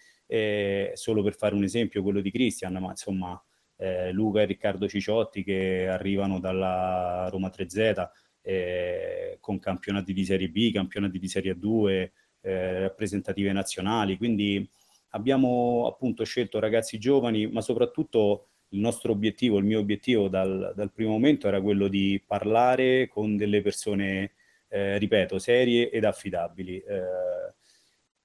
solo 0.94 1.22
per 1.22 1.36
fare 1.36 1.54
un 1.54 1.62
esempio, 1.62 2.02
quello 2.02 2.20
di 2.20 2.32
Cristian, 2.32 2.72
ma 2.78 2.90
insomma 2.90 3.40
eh, 3.76 4.10
Luca 4.10 4.40
e 4.40 4.46
Riccardo 4.46 4.88
Ciciotti 4.88 5.44
che 5.44 5.86
arrivano 5.86 6.40
dalla 6.40 7.28
Roma 7.30 7.48
3Z 7.48 8.08
eh, 8.46 9.38
con 9.40 9.58
campionati 9.58 10.12
di 10.12 10.24
Serie 10.24 10.48
B, 10.48 10.72
campionati 10.72 11.18
di 11.18 11.26
Serie 11.26 11.58
2, 11.58 12.12
eh, 12.42 12.78
rappresentative 12.80 13.50
nazionali, 13.52 14.16
quindi 14.16 14.68
abbiamo 15.10 15.88
appunto 15.88 16.22
scelto 16.22 16.60
ragazzi 16.60 16.96
giovani, 16.98 17.48
ma 17.48 17.60
soprattutto 17.60 18.46
il 18.68 18.78
nostro 18.78 19.10
obiettivo, 19.10 19.58
il 19.58 19.64
mio 19.64 19.80
obiettivo 19.80 20.28
dal, 20.28 20.72
dal 20.76 20.92
primo 20.92 21.10
momento 21.10 21.48
era 21.48 21.60
quello 21.60 21.88
di 21.88 22.22
parlare 22.24 23.08
con 23.08 23.36
delle 23.36 23.62
persone, 23.62 24.34
eh, 24.68 24.96
ripeto, 24.98 25.40
serie 25.40 25.90
ed 25.90 26.04
affidabili. 26.04 26.78
Eh, 26.78 27.54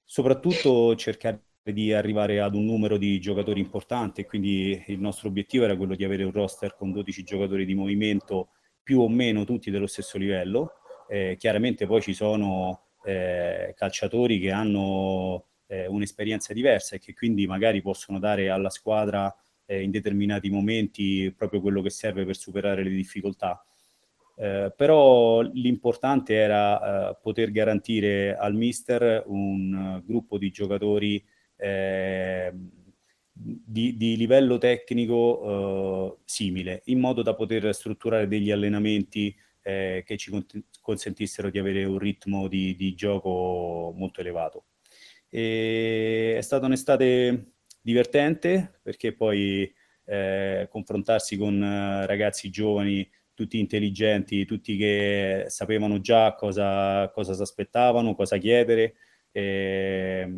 soprattutto 0.06 0.96
cercare 0.96 1.46
di 1.64 1.94
arrivare 1.94 2.42
ad 2.42 2.54
un 2.54 2.66
numero 2.66 2.98
di 2.98 3.20
giocatori 3.20 3.60
importante, 3.60 4.26
quindi 4.26 4.84
il 4.88 5.00
nostro 5.00 5.30
obiettivo 5.30 5.64
era 5.64 5.76
quello 5.76 5.96
di 5.96 6.04
avere 6.04 6.24
un 6.24 6.32
roster 6.32 6.76
con 6.76 6.92
12 6.92 7.24
giocatori 7.24 7.66
di 7.66 7.74
movimento 7.74 8.50
più 8.92 9.00
o 9.00 9.08
meno 9.08 9.46
tutti 9.46 9.72
dello 9.72 9.88
stesso 9.88 10.18
livello. 10.18 10.74
Eh, 11.08 11.38
chiaramente 11.40 11.86
poi 11.86 12.02
ci 12.02 12.14
sono 12.14 12.88
eh, 13.06 13.74
calciatori 13.74 14.38
che 14.38 14.52
hanno 14.52 15.46
eh, 15.68 15.88
un'esperienza 15.88 16.52
diversa 16.52 16.98
e 16.98 17.00
che 17.00 17.14
quindi 17.14 17.48
magari 17.48 17.82
possono 17.82 18.20
dare 18.20 18.50
alla 18.50 18.70
squadra 18.70 19.34
eh, 19.66 19.82
in 19.82 19.92
determinati 19.92 20.50
momenti 20.50 21.34
proprio 21.34 21.62
quello 21.62 21.82
che 21.82 21.90
serve 21.90 22.26
per 22.26 22.36
superare 22.36 22.84
le 22.84 22.90
difficoltà. 22.90 23.66
Eh, 24.36 24.74
però 24.76 25.40
l'importante 25.40 26.34
era 26.34 27.12
eh, 27.12 27.18
poter 27.22 27.52
garantire 27.52 28.36
al 28.36 28.56
mister 28.56 29.24
un 29.28 30.02
uh, 30.02 30.06
gruppo 30.06 30.38
di 30.38 30.50
giocatori 30.50 31.24
eh, 31.56 32.54
di, 33.44 33.98
di, 33.98 34.16
livello 34.16 34.58
tecnico 34.58 36.18
eh, 36.20 36.22
simile, 36.26 36.82
in 36.86 37.00
modo 37.00 37.22
da 37.24 37.34
poter 37.34 37.74
strutturare 37.74 38.28
degli 38.28 38.52
allenamenti 38.52 39.36
eh, 39.64 40.04
che 40.06 40.18
ci 40.18 40.32
consentissero 40.82 41.50
di 41.50 41.60
avere 41.60 41.84
un 41.84 41.98
ritmo 41.98 42.48
di, 42.48 42.76
di 42.76 42.94
gioco 42.94 43.94
molto 43.96 44.22
elevato. 44.22 44.66
E 45.30 46.36
è 46.38 46.42
stata 46.42 46.66
un'estate 46.66 47.54
divertente 47.82 48.80
perché 48.82 49.14
poi 49.14 49.72
eh, 50.06 50.68
confrontarsi 50.70 51.38
con 51.38 51.64
eh, 51.64 52.06
ragazzi 52.06 52.50
giovani, 52.50 53.10
tutti 53.34 53.60
intelligenti, 53.60 54.46
tutti 54.46 54.78
che 54.78 55.46
sapevano 55.48 56.00
già 56.00 56.36
cosa, 56.36 57.10
cosa 57.10 57.34
si 57.34 57.42
aspettavano, 57.42 58.14
cosa 58.14 58.38
chiedere, 58.38 58.96
eh, 59.32 60.30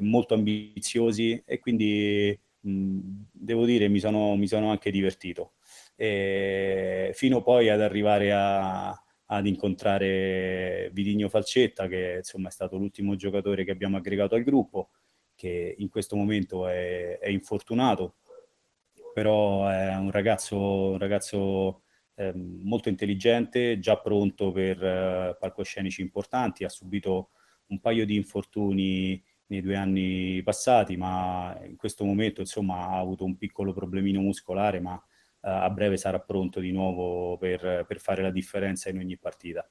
molto 0.00 0.34
ambiziosi 0.34 1.42
e 1.46 1.58
quindi 1.58 2.38
mh, 2.60 2.98
devo 3.32 3.64
dire 3.64 3.88
mi 3.88 3.98
sono, 4.00 4.36
mi 4.36 4.46
sono 4.46 4.70
anche 4.70 4.90
divertito. 4.90 5.54
E 5.96 7.10
fino 7.14 7.42
poi 7.42 7.68
ad 7.68 7.80
arrivare 7.80 8.32
a, 8.32 8.88
ad 8.90 9.46
incontrare 9.46 10.90
Vidigno 10.92 11.28
Falcetta, 11.28 11.86
che 11.88 12.16
insomma 12.18 12.48
è 12.48 12.52
stato 12.52 12.76
l'ultimo 12.76 13.16
giocatore 13.16 13.64
che 13.64 13.70
abbiamo 13.70 13.96
aggregato 13.96 14.34
al 14.34 14.42
gruppo 14.42 14.90
che 15.38 15.76
in 15.78 15.88
questo 15.88 16.16
momento 16.16 16.66
è, 16.66 17.18
è 17.18 17.28
infortunato, 17.28 18.16
però 19.14 19.68
è 19.68 19.94
un 19.94 20.10
ragazzo, 20.10 20.90
un 20.90 20.98
ragazzo 20.98 21.82
eh, 22.16 22.32
molto 22.34 22.88
intelligente, 22.88 23.78
già 23.78 24.00
pronto 24.00 24.50
per 24.50 24.82
eh, 24.82 25.36
palcoscenici 25.38 26.02
importanti, 26.02 26.64
ha 26.64 26.68
subito 26.68 27.30
un 27.68 27.78
paio 27.78 28.04
di 28.04 28.16
infortuni 28.16 29.22
nei 29.48 29.60
due 29.60 29.76
anni 29.76 30.42
passati, 30.42 30.96
ma 30.96 31.58
in 31.64 31.76
questo 31.76 32.04
momento 32.04 32.40
insomma 32.40 32.88
ha 32.88 32.98
avuto 32.98 33.24
un 33.24 33.36
piccolo 33.36 33.72
problemino 33.72 34.20
muscolare, 34.20 34.80
ma 34.80 34.94
eh, 35.42 35.50
a 35.50 35.70
breve 35.70 35.96
sarà 35.96 36.20
pronto 36.20 36.60
di 36.60 36.72
nuovo 36.72 37.36
per, 37.36 37.84
per 37.86 37.98
fare 38.00 38.22
la 38.22 38.30
differenza 38.30 38.88
in 38.90 38.98
ogni 38.98 39.18
partita. 39.18 39.68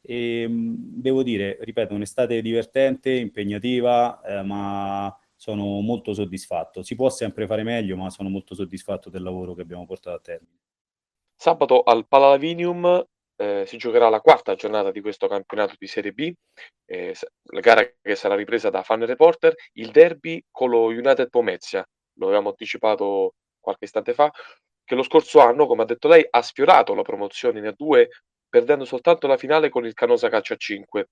E, 0.00 0.42
ehm, 0.42 0.74
devo 0.78 1.22
dire, 1.22 1.58
ripeto, 1.60 1.94
un'estate 1.94 2.40
divertente, 2.42 3.12
impegnativa, 3.12 4.20
eh, 4.22 4.42
ma 4.42 5.14
sono 5.34 5.80
molto 5.80 6.12
soddisfatto. 6.12 6.82
Si 6.82 6.94
può 6.94 7.08
sempre 7.10 7.46
fare 7.46 7.62
meglio, 7.62 7.96
ma 7.96 8.10
sono 8.10 8.28
molto 8.28 8.54
soddisfatto 8.54 9.10
del 9.10 9.22
lavoro 9.22 9.54
che 9.54 9.62
abbiamo 9.62 9.86
portato 9.86 10.16
a 10.16 10.20
termine. 10.20 10.58
Sabato 11.34 11.82
al 11.82 12.06
Palavinium 12.06 13.06
eh, 13.40 13.64
si 13.66 13.78
giocherà 13.78 14.10
la 14.10 14.20
quarta 14.20 14.54
giornata 14.54 14.90
di 14.90 15.00
questo 15.00 15.26
campionato 15.26 15.74
di 15.78 15.86
Serie 15.86 16.12
B, 16.12 16.30
eh, 16.84 17.14
la 17.52 17.60
gara 17.60 17.90
che 18.02 18.14
sarà 18.14 18.34
ripresa 18.34 18.68
da 18.68 18.82
Fan 18.82 19.06
Reporter, 19.06 19.54
il 19.74 19.90
derby 19.90 20.44
con 20.50 20.68
lo 20.68 20.84
United 20.86 21.30
Pomezia, 21.30 21.82
lo 22.18 22.26
avevamo 22.26 22.50
anticipato 22.50 23.34
qualche 23.58 23.86
istante 23.86 24.12
fa, 24.12 24.30
che 24.84 24.94
lo 24.94 25.02
scorso 25.02 25.40
anno, 25.40 25.66
come 25.66 25.82
ha 25.82 25.86
detto 25.86 26.08
lei, 26.08 26.26
ha 26.28 26.42
sfiorato 26.42 26.94
la 26.94 27.02
promozione 27.02 27.60
in 27.60 27.64
A2 27.64 28.08
perdendo 28.50 28.84
soltanto 28.84 29.26
la 29.28 29.36
finale 29.36 29.68
con 29.68 29.86
il 29.86 29.94
Canosa 29.94 30.28
Calcio 30.28 30.54
a 30.54 30.56
5. 30.56 31.08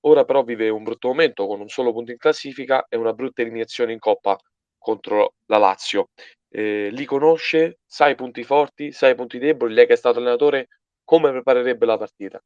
Ora 0.00 0.24
però 0.24 0.44
vive 0.44 0.68
un 0.68 0.84
brutto 0.84 1.08
momento 1.08 1.46
con 1.46 1.60
un 1.60 1.68
solo 1.68 1.90
punto 1.90 2.12
in 2.12 2.18
classifica 2.18 2.84
e 2.88 2.96
una 2.96 3.14
brutta 3.14 3.40
eliminazione 3.40 3.92
in 3.92 3.98
Coppa 3.98 4.38
contro 4.78 5.34
la 5.46 5.56
Lazio. 5.56 6.10
Eh, 6.50 6.90
li 6.90 7.06
conosce, 7.06 7.78
sa 7.86 8.08
i 8.08 8.14
punti 8.14 8.44
forti, 8.44 8.92
sa 8.92 9.08
i 9.08 9.14
punti 9.14 9.38
deboli, 9.38 9.72
lei 9.72 9.86
che 9.86 9.94
è 9.94 9.96
stato 9.96 10.18
allenatore, 10.18 10.68
come 11.12 11.30
preparerebbe 11.30 11.84
la 11.84 11.98
partita? 11.98 12.42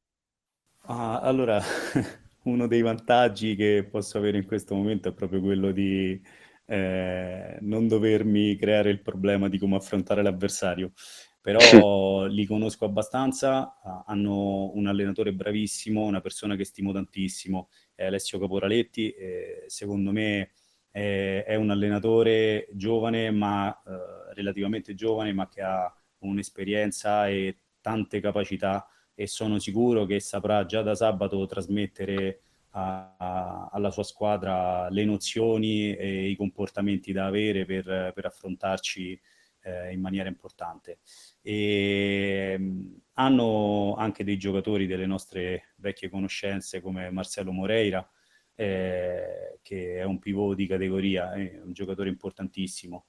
Ah, 0.86 1.20
allora, 1.20 1.62
uno 2.42 2.66
dei 2.66 2.82
vantaggi 2.82 3.54
che 3.54 3.86
posso 3.88 4.18
avere 4.18 4.38
in 4.38 4.44
questo 4.44 4.74
momento 4.74 5.08
è 5.08 5.12
proprio 5.12 5.40
quello 5.40 5.70
di 5.70 6.20
eh, 6.66 7.58
non 7.60 7.86
dovermi 7.86 8.56
creare 8.56 8.90
il 8.90 9.02
problema 9.02 9.48
di 9.48 9.58
come 9.58 9.76
affrontare 9.76 10.20
l'avversario 10.20 10.90
però 11.40 12.24
li 12.26 12.44
conosco 12.44 12.86
abbastanza, 12.86 13.78
hanno 14.04 14.72
un 14.74 14.88
allenatore 14.88 15.32
bravissimo, 15.32 16.02
una 16.02 16.20
persona 16.20 16.56
che 16.56 16.64
stimo 16.64 16.92
tantissimo, 16.92 17.68
è 17.94 18.06
Alessio 18.06 18.40
Caporaletti, 18.40 19.14
secondo 19.68 20.10
me 20.10 20.50
è, 20.90 21.44
è, 21.46 21.54
un 21.54 21.70
allenatore 21.70 22.66
giovane, 22.72 23.30
ma 23.30 23.70
eh, 23.72 24.34
relativamente 24.34 24.96
giovane, 24.96 25.32
ma 25.32 25.46
che 25.46 25.62
ha 25.62 25.88
un'esperienza 26.18 27.28
e 27.28 27.60
tante 27.86 28.18
capacità 28.18 28.84
e 29.14 29.28
sono 29.28 29.60
sicuro 29.60 30.06
che 30.06 30.18
saprà 30.18 30.66
già 30.66 30.82
da 30.82 30.96
sabato 30.96 31.46
trasmettere 31.46 32.40
a, 32.70 33.14
a, 33.16 33.68
alla 33.70 33.92
sua 33.92 34.02
squadra 34.02 34.90
le 34.90 35.04
nozioni 35.04 35.94
e 35.94 36.28
i 36.28 36.34
comportamenti 36.34 37.12
da 37.12 37.26
avere 37.26 37.64
per, 37.64 38.10
per 38.12 38.26
affrontarci 38.26 39.20
eh, 39.60 39.92
in 39.92 40.00
maniera 40.00 40.28
importante. 40.28 40.98
E, 41.40 42.54
ehm, 42.54 43.02
hanno 43.14 43.94
anche 43.94 44.24
dei 44.24 44.36
giocatori 44.36 44.88
delle 44.88 45.06
nostre 45.06 45.74
vecchie 45.76 46.10
conoscenze 46.10 46.80
come 46.80 47.08
Marcello 47.10 47.52
Moreira, 47.52 48.04
eh, 48.56 49.60
che 49.62 49.98
è 49.98 50.02
un 50.02 50.18
pivot 50.18 50.56
di 50.56 50.66
categoria, 50.66 51.34
è 51.34 51.60
un 51.62 51.72
giocatore 51.72 52.08
importantissimo. 52.08 53.06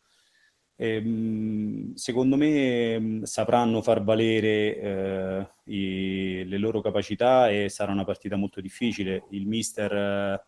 Ehm, 0.80 1.96
secondo 1.96 2.36
me 2.38 3.00
mm, 3.00 3.24
sapranno 3.24 3.82
far 3.82 4.04
valere 4.04 4.78
eh, 4.78 5.50
i, 5.66 6.44
le 6.46 6.58
loro 6.58 6.82
capacità 6.82 7.50
e 7.50 7.68
sarà 7.70 7.92
una 7.92 8.06
partita 8.06 8.36
molto 8.36 8.62
difficile. 8.62 9.24
Il 9.32 9.48
mister 9.48 9.92
eh, 9.92 10.46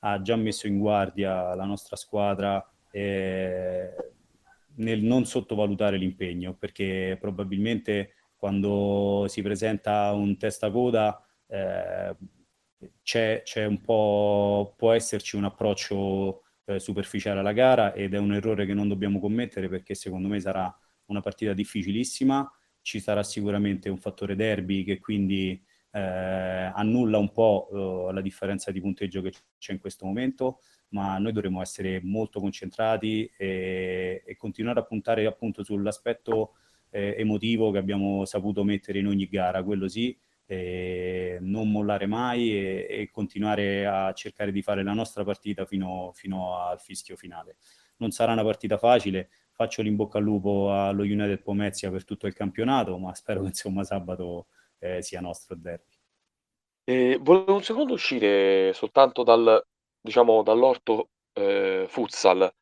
ha 0.00 0.22
già 0.22 0.36
messo 0.36 0.66
in 0.68 0.78
guardia 0.78 1.54
la 1.54 1.64
nostra 1.64 1.96
squadra 1.96 2.64
eh, 2.90 3.90
nel 4.76 5.02
non 5.02 5.24
sottovalutare 5.24 5.96
l'impegno, 5.96 6.54
perché 6.54 7.16
probabilmente 7.20 8.14
quando 8.36 9.26
si 9.28 9.42
presenta 9.42 10.12
un 10.12 10.36
testacoda 10.36 11.24
eh, 11.46 12.16
c'è, 13.02 13.42
c'è 13.44 13.64
un 13.64 13.80
po', 13.80 14.74
può 14.76 14.92
esserci 14.92 15.36
un 15.36 15.44
approccio 15.44 16.41
eh, 16.64 16.78
superficiale 16.78 17.40
alla 17.40 17.52
gara 17.52 17.92
ed 17.92 18.14
è 18.14 18.18
un 18.18 18.34
errore 18.34 18.66
che 18.66 18.74
non 18.74 18.88
dobbiamo 18.88 19.18
commettere 19.20 19.68
perché 19.68 19.94
secondo 19.94 20.28
me 20.28 20.40
sarà 20.40 20.74
una 21.06 21.20
partita 21.20 21.52
difficilissima, 21.52 22.50
ci 22.80 23.00
sarà 23.00 23.22
sicuramente 23.22 23.88
un 23.88 23.98
fattore 23.98 24.34
derby 24.36 24.84
che 24.84 24.98
quindi 24.98 25.62
eh, 25.92 26.00
annulla 26.00 27.18
un 27.18 27.32
po' 27.32 28.08
eh, 28.08 28.12
la 28.12 28.20
differenza 28.20 28.70
di 28.70 28.80
punteggio 28.80 29.20
che 29.20 29.32
c'è 29.58 29.72
in 29.72 29.78
questo 29.78 30.06
momento, 30.06 30.60
ma 30.88 31.18
noi 31.18 31.32
dovremo 31.32 31.60
essere 31.60 32.00
molto 32.02 32.40
concentrati 32.40 33.30
e, 33.36 34.22
e 34.24 34.36
continuare 34.36 34.80
a 34.80 34.84
puntare 34.84 35.26
appunto 35.26 35.62
sull'aspetto 35.62 36.54
eh, 36.90 37.14
emotivo 37.18 37.70
che 37.70 37.78
abbiamo 37.78 38.24
saputo 38.24 38.64
mettere 38.64 38.98
in 38.98 39.06
ogni 39.06 39.26
gara, 39.26 39.62
quello 39.62 39.88
sì, 39.88 40.16
non 40.46 41.70
mollare 41.70 42.06
mai 42.06 42.50
e, 42.52 42.86
e, 42.88 43.10
continuare 43.10 43.86
a 43.86 44.12
cercare 44.12 44.52
di 44.52 44.62
fare 44.62 44.82
la 44.82 44.92
nostra 44.92 45.24
partita 45.24 45.64
fino, 45.64 46.10
fino, 46.14 46.58
al 46.58 46.80
fischio 46.80 47.16
finale. 47.16 47.56
Non 47.98 48.10
sarà 48.10 48.32
una 48.32 48.42
partita 48.44 48.76
facile, 48.76 49.30
faccio 49.52 49.82
l'in 49.82 49.96
bocca 49.96 50.18
al 50.18 50.24
lupo 50.24 50.72
allo 50.72 51.02
United 51.02 51.42
Pomezia 51.42 51.90
per 51.90 52.04
tutto 52.04 52.26
il 52.26 52.34
campionato, 52.34 52.98
ma 52.98 53.14
spero 53.14 53.40
che 53.40 53.48
insomma 53.48 53.84
sabato 53.84 54.48
eh, 54.78 55.02
sia 55.02 55.20
nostro 55.20 55.54
derby. 55.56 55.96
Eh, 56.84 57.18
volevo 57.20 57.54
un 57.54 57.62
secondo 57.62 57.92
uscire 57.92 58.72
soltanto 58.74 59.22
dal, 59.22 59.64
diciamo, 60.00 60.42
dall'orto 60.42 61.10
eh, 61.32 61.86
futsal. 61.88 62.52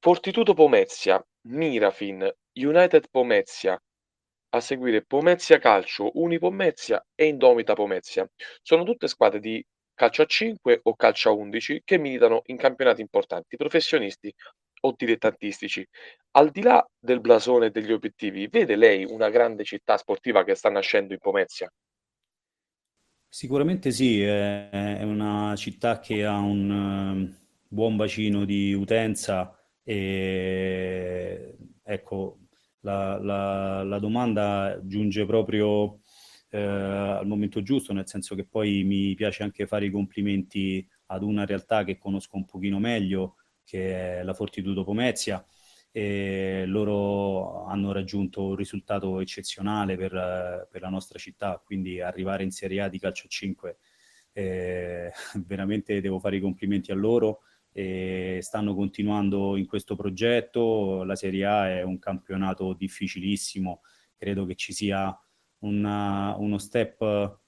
Fortitudo 0.00 0.52
Pomezia, 0.52 1.24
Mirafin, 1.48 2.28
United 2.54 3.08
Pomezia, 3.10 3.80
a 4.56 4.60
seguire 4.60 5.04
Pomezia 5.04 5.58
Calcio, 5.58 6.10
Unipomezia 6.14 7.04
e 7.14 7.26
Indomita 7.26 7.74
Pomezia. 7.74 8.28
Sono 8.62 8.84
tutte 8.84 9.08
squadre 9.08 9.40
di 9.40 9.64
calcio 9.94 10.22
a 10.22 10.26
5 10.26 10.80
o 10.82 10.94
calcio 10.94 11.30
a 11.30 11.32
11 11.32 11.82
che 11.84 11.98
militano 11.98 12.42
in 12.46 12.56
campionati 12.56 13.00
importanti, 13.00 13.56
professionisti 13.56 14.32
o 14.82 14.94
dilettantistici. 14.96 15.86
Al 16.32 16.50
di 16.50 16.62
là 16.62 16.86
del 16.98 17.20
blasone 17.20 17.66
e 17.66 17.70
degli 17.70 17.92
obiettivi, 17.92 18.46
vede 18.46 18.76
lei 18.76 19.04
una 19.04 19.30
grande 19.30 19.64
città 19.64 19.96
sportiva 19.96 20.44
che 20.44 20.54
sta 20.54 20.70
nascendo 20.70 21.14
in 21.14 21.18
Pomezia? 21.18 21.70
Sicuramente 23.28 23.90
sì, 23.90 24.22
è 24.22 25.02
una 25.02 25.54
città 25.56 25.98
che 25.98 26.24
ha 26.24 26.38
un 26.38 26.70
um, 26.70 27.38
buon 27.68 27.96
bacino 27.96 28.44
di 28.44 28.72
utenza 28.72 29.58
e 29.82 31.56
ecco, 31.82 32.38
la, 32.86 33.18
la- 33.20 33.82
la 33.82 33.98
domanda 33.98 34.78
giunge 34.84 35.26
proprio 35.26 36.00
eh, 36.50 36.58
al 36.60 37.26
momento 37.26 37.62
giusto, 37.62 37.92
nel 37.92 38.06
senso 38.08 38.34
che 38.36 38.46
poi 38.46 38.84
mi 38.84 39.14
piace 39.14 39.42
anche 39.42 39.66
fare 39.66 39.86
i 39.86 39.90
complimenti 39.90 40.86
ad 41.06 41.22
una 41.22 41.44
realtà 41.44 41.84
che 41.84 41.98
conosco 41.98 42.36
un 42.36 42.44
pochino 42.44 42.78
meglio, 42.78 43.36
che 43.64 44.18
è 44.20 44.22
la 44.22 44.34
Fortitudo 44.34 44.84
Pomezia, 44.84 45.44
e 45.90 46.64
loro 46.66 47.64
hanno 47.64 47.90
raggiunto 47.92 48.44
un 48.48 48.54
risultato 48.54 49.18
eccezionale 49.20 49.96
per, 49.96 50.68
per 50.70 50.80
la 50.82 50.88
nostra 50.90 51.18
città, 51.18 51.60
quindi 51.64 52.00
arrivare 52.00 52.42
in 52.44 52.50
Serie 52.50 52.82
A 52.82 52.88
di 52.88 52.98
calcio 52.98 53.26
5 53.28 53.78
eh, 54.32 55.10
veramente 55.46 56.00
devo 56.00 56.18
fare 56.18 56.36
i 56.36 56.40
complimenti 56.40 56.92
a 56.92 56.94
loro 56.94 57.40
e 57.78 58.38
stanno 58.40 58.74
continuando 58.74 59.54
in 59.58 59.66
questo 59.66 59.96
progetto. 59.96 61.04
La 61.04 61.14
Serie 61.14 61.44
A 61.44 61.68
è 61.68 61.82
un 61.82 61.98
campionato 61.98 62.72
difficilissimo, 62.72 63.82
credo 64.16 64.46
che 64.46 64.54
ci 64.54 64.72
sia 64.72 65.14
una, 65.58 66.34
uno 66.38 66.56
step 66.56 67.38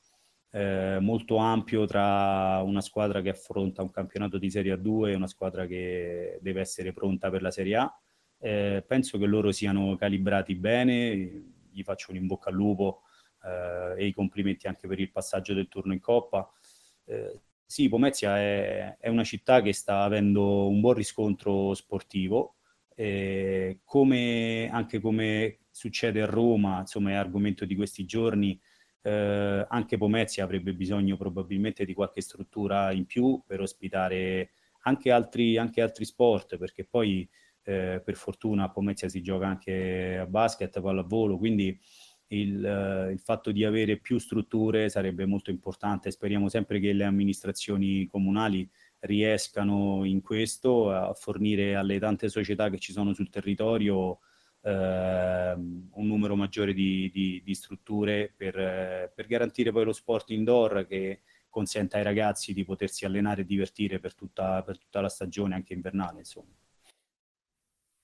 eh, 0.50 0.98
molto 1.00 1.36
ampio 1.38 1.86
tra 1.86 2.60
una 2.62 2.82
squadra 2.82 3.22
che 3.22 3.30
affronta 3.30 3.80
un 3.80 3.90
campionato 3.90 4.36
di 4.36 4.50
Serie 4.50 4.74
A2 4.74 5.08
e 5.08 5.14
una 5.14 5.26
squadra 5.26 5.64
che 5.64 6.38
deve 6.42 6.60
essere 6.60 6.92
pronta 6.92 7.30
per 7.30 7.40
la 7.40 7.50
Serie 7.50 7.76
A. 7.76 7.98
Eh, 8.38 8.84
penso 8.86 9.16
che 9.16 9.24
loro 9.24 9.50
siano 9.50 9.96
calibrati 9.96 10.54
bene, 10.56 11.06
gli 11.72 11.82
faccio 11.82 12.10
un 12.10 12.18
in 12.18 12.26
bocca 12.26 12.50
al 12.50 12.54
lupo 12.54 13.04
eh, 13.44 14.02
e 14.02 14.06
i 14.06 14.12
complimenti 14.12 14.66
anche 14.66 14.86
per 14.86 15.00
il 15.00 15.10
passaggio 15.10 15.54
del 15.54 15.68
turno 15.68 15.94
in 15.94 16.00
Coppa. 16.00 16.46
Eh, 17.06 17.40
sì, 17.70 17.90
Pomezia 17.90 18.38
è, 18.38 18.96
è, 18.98 19.09
una 19.09 19.24
città 19.24 19.61
che 19.61 19.74
sta 19.74 20.00
avendo 20.02 20.68
un 20.68 20.81
buon 20.81 20.94
riscontro 20.94 21.74
sportivo, 21.74 22.54
come, 23.85 24.70
anche 24.72 25.00
come 25.00 25.59
succede 25.70 26.22
a 26.22 26.26
Roma, 26.26 26.81
insomma 26.81 27.11
è 27.11 27.14
argomento 27.14 27.66
di 27.66 27.76
questi 27.76 28.07
giorni, 28.07 28.59
eh, 29.02 29.66
anche 29.68 29.98
Pomezia 29.98 30.44
avrebbe 30.44 30.72
bisogno 30.72 31.18
probabilmente 31.18 31.85
di 31.85 31.92
qualche 31.92 32.22
struttura 32.22 32.90
in 32.92 33.04
più 33.04 33.42
per 33.46 33.61
ospitare 33.61 34.52
anche 34.85 35.11
altri, 35.11 35.59
anche 35.59 35.83
altri 35.83 36.07
sport, 36.07 36.57
perché 36.57 36.87
poi 36.87 37.28
eh, 37.64 38.00
per 38.02 38.14
fortuna 38.16 38.64
a 38.64 38.70
Pomezia 38.70 39.11
si 39.11 39.20
gioca 39.20 39.46
anche 39.46 40.16
a 40.18 40.26
basket, 40.26 40.81
pallavolo, 40.81 41.37
quindi 41.37 41.78
il, 42.28 42.64
eh, 42.64 43.12
il, 43.12 43.20
fatto 43.20 43.52
di 43.52 43.64
avere 43.64 43.96
più 43.98 44.18
strutture 44.18 44.88
sarebbe 44.88 45.26
molto 45.26 45.50
importante. 45.50 46.10
Speriamo 46.10 46.48
sempre 46.48 46.80
che 46.80 46.92
le 46.92 47.04
amministrazioni 47.04 48.06
comunali 48.06 48.68
riescano 49.00 50.04
in 50.04 50.20
questo 50.20 50.90
a 50.90 51.14
fornire 51.14 51.76
alle 51.76 51.98
tante 51.98 52.28
società 52.28 52.68
che 52.68 52.78
ci 52.78 52.92
sono 52.92 53.12
sul 53.12 53.30
territorio 53.30 54.18
eh, 54.62 55.52
un 55.52 56.06
numero 56.06 56.34
maggiore 56.36 56.72
di, 56.72 57.10
di, 57.12 57.42
di 57.44 57.54
strutture 57.54 58.32
per, 58.36 58.58
eh, 58.58 59.12
per, 59.14 59.26
garantire 59.26 59.70
poi 59.70 59.84
lo 59.84 59.92
sport 59.92 60.30
indoor 60.30 60.86
che 60.86 61.20
consenta 61.48 61.96
ai 61.96 62.02
ragazzi 62.02 62.52
di 62.52 62.64
potersi 62.64 63.04
allenare 63.04 63.42
e 63.42 63.46
divertire 63.46 63.98
per 64.00 64.14
tutta, 64.14 64.62
per 64.62 64.78
tutta 64.78 65.00
la 65.00 65.08
stagione, 65.08 65.54
anche 65.54 65.74
invernale. 65.74 66.18
Insomma. 66.18 66.52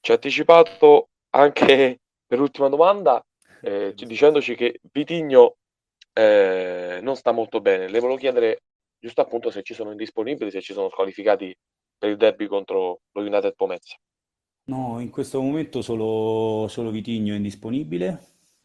Ci 0.00 0.10
ha 0.10 0.14
anticipato 0.14 1.08
anche 1.30 2.00
per 2.26 2.38
l'ultima 2.38 2.68
domanda 2.68 3.24
eh, 3.64 3.94
dicendoci 3.94 4.54
che 4.54 4.80
Vitigno 4.92 5.56
eh, 6.12 7.00
non 7.02 7.16
sta 7.16 7.32
molto 7.32 7.60
bene. 7.60 7.88
Le 7.88 7.98
volevo 7.98 8.18
chiedere 8.18 8.62
giusto 8.98 9.20
appunto 9.20 9.50
se 9.50 9.62
ci 9.62 9.74
sono 9.74 9.90
indisponibili, 9.90 10.50
se 10.50 10.60
ci 10.60 10.72
sono 10.72 10.88
squalificati 10.90 11.56
per 11.96 12.10
il 12.10 12.16
derby 12.16 12.46
contro 12.46 13.00
lo 13.12 13.20
United 13.22 13.54
Pomezia. 13.54 13.96
No, 14.66 15.00
in 15.00 15.10
questo 15.10 15.40
momento 15.42 15.82
solo, 15.82 16.68
solo 16.68 16.90
Vitigno 16.90 17.34
è 17.34 17.36
indisponibile. 17.36 18.20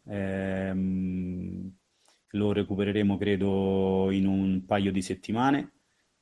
Ehm, 0.07 1.75
lo 2.33 2.51
recupereremo 2.53 3.17
credo 3.17 4.11
in 4.11 4.27
un 4.27 4.65
paio 4.65 4.91
di 4.91 5.01
settimane. 5.01 5.73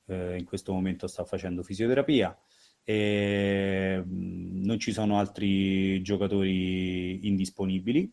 Eh, 0.08 0.38
in 0.38 0.46
questo 0.46 0.72
momento 0.72 1.08
sta 1.08 1.26
facendo 1.26 1.63
fisioterapia. 1.63 2.36
E, 2.84 4.02
mm, 4.04 4.63
non 4.63 4.80
ci 4.80 4.94
sono 4.94 5.20
altri 5.20 6.02
giocatori 6.02 7.28
indisponibili 7.28 8.12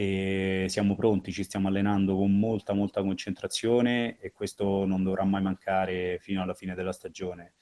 e 0.00 0.66
siamo 0.68 0.94
pronti, 0.94 1.32
ci 1.32 1.42
stiamo 1.42 1.66
allenando 1.66 2.14
con 2.14 2.38
molta 2.38 2.72
molta 2.72 3.02
concentrazione 3.02 4.16
e 4.20 4.30
questo 4.30 4.84
non 4.84 5.02
dovrà 5.02 5.24
mai 5.24 5.42
mancare 5.42 6.20
fino 6.20 6.40
alla 6.40 6.54
fine 6.54 6.76
della 6.76 6.92
stagione. 6.92 7.54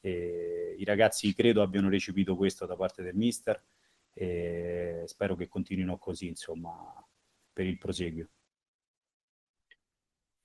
E 0.00 0.74
I 0.76 0.82
ragazzi 0.82 1.32
credo 1.34 1.62
abbiano 1.62 1.88
recepito 1.88 2.34
questo 2.34 2.66
da 2.66 2.74
parte 2.74 3.04
del 3.04 3.14
mister 3.14 3.62
e 4.12 5.04
spero 5.06 5.36
che 5.36 5.46
continuino 5.46 5.96
così, 5.96 6.26
insomma, 6.26 6.74
per 7.52 7.64
il 7.64 7.78
proseguio. 7.78 8.28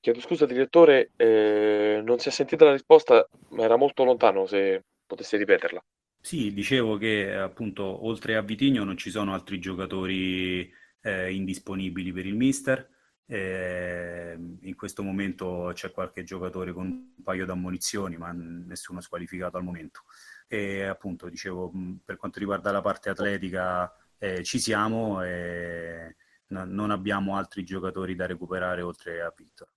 Chiedo 0.01 0.19
scusa 0.19 0.45
direttore, 0.45 1.13
eh, 1.15 1.99
non 2.05 2.19
si 2.19 2.27
è 2.27 2.31
sentita 2.31 2.65
la 2.65 2.73
risposta, 2.73 3.27
ma 3.49 3.63
era 3.63 3.75
molto 3.75 4.03
lontano, 4.03 4.45
se 4.45 4.83
potesse 5.03 5.35
ripeterla. 5.35 5.83
Sì, 6.21 6.53
dicevo 6.53 6.97
che 6.97 7.33
appunto 7.33 8.05
oltre 8.05 8.35
a 8.35 8.43
Vitigno 8.43 8.83
non 8.83 8.97
ci 8.97 9.09
sono 9.09 9.33
altri 9.33 9.57
giocatori 9.57 10.71
eh, 11.09 11.33
indisponibili 11.33 12.11
per 12.11 12.25
il 12.25 12.35
mister 12.35 12.89
eh, 13.31 14.35
in 14.61 14.75
questo 14.75 15.03
momento 15.03 15.69
c'è 15.75 15.91
qualche 15.91 16.23
giocatore 16.23 16.73
con 16.73 16.85
un 16.87 17.23
paio 17.23 17.45
di 17.45 17.51
ammonizioni, 17.51 18.17
ma 18.17 18.31
nessuno 18.31 19.01
squalificato 19.01 19.55
al 19.55 19.63
momento. 19.63 20.01
E 20.47 20.83
appunto, 20.85 21.29
dicevo, 21.29 21.71
per 22.03 22.17
quanto 22.17 22.39
riguarda 22.39 22.71
la 22.71 22.81
parte 22.81 23.09
atletica, 23.09 23.93
eh, 24.17 24.43
ci 24.43 24.57
siamo 24.57 25.23
e 25.23 26.15
no, 26.47 26.65
non 26.65 26.89
abbiamo 26.89 27.35
altri 27.37 27.63
giocatori 27.63 28.15
da 28.15 28.25
recuperare 28.25 28.81
oltre 28.81 29.21
a 29.21 29.31
Victor. 29.35 29.67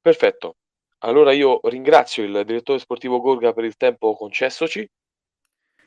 Perfetto. 0.00 0.56
Allora 1.04 1.30
io 1.30 1.60
ringrazio 1.68 2.24
il 2.24 2.44
direttore 2.44 2.80
sportivo 2.80 3.20
Gorga 3.20 3.52
per 3.52 3.64
il 3.64 3.76
tempo 3.76 4.16
concessoci. 4.16 4.90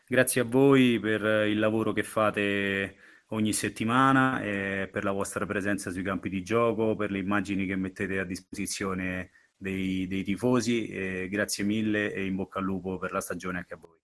Grazie 0.08 0.40
a 0.40 0.46
voi 0.46 0.98
per 1.02 1.48
il 1.48 1.60
lavoro 1.60 1.92
che 1.92 2.04
fate 2.04 2.96
ogni 3.30 3.54
settimana 3.54 4.42
e 4.42 4.90
per 4.92 5.04
la 5.04 5.12
vostra 5.12 5.46
presenza 5.46 5.92
sui 5.92 6.04
campi 6.04 6.30
di 6.30 6.44
gioco, 6.44 6.96
per 6.96 7.12
le 7.12 7.20
immagini 7.20 7.66
che 7.66 7.76
mettete 7.76 8.20
a 8.20 8.24
disposizione 8.24 9.32
dei, 9.56 10.08
dei 10.08 10.24
tifosi. 10.24 10.88
E 10.88 11.28
grazie 11.30 11.64
mille 11.64 12.14
e 12.14 12.26
in 12.26 12.36
bocca 12.36 12.60
al 12.60 12.66
lupo 12.66 12.98
per 12.98 13.12
la 13.12 13.22
stagione 13.22 13.58
anche 13.58 13.74
a 13.74 13.78
voi. 13.78 13.98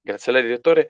Grazie 0.00 0.32
a 0.32 0.34
lei 0.34 0.44
direttore, 0.44 0.88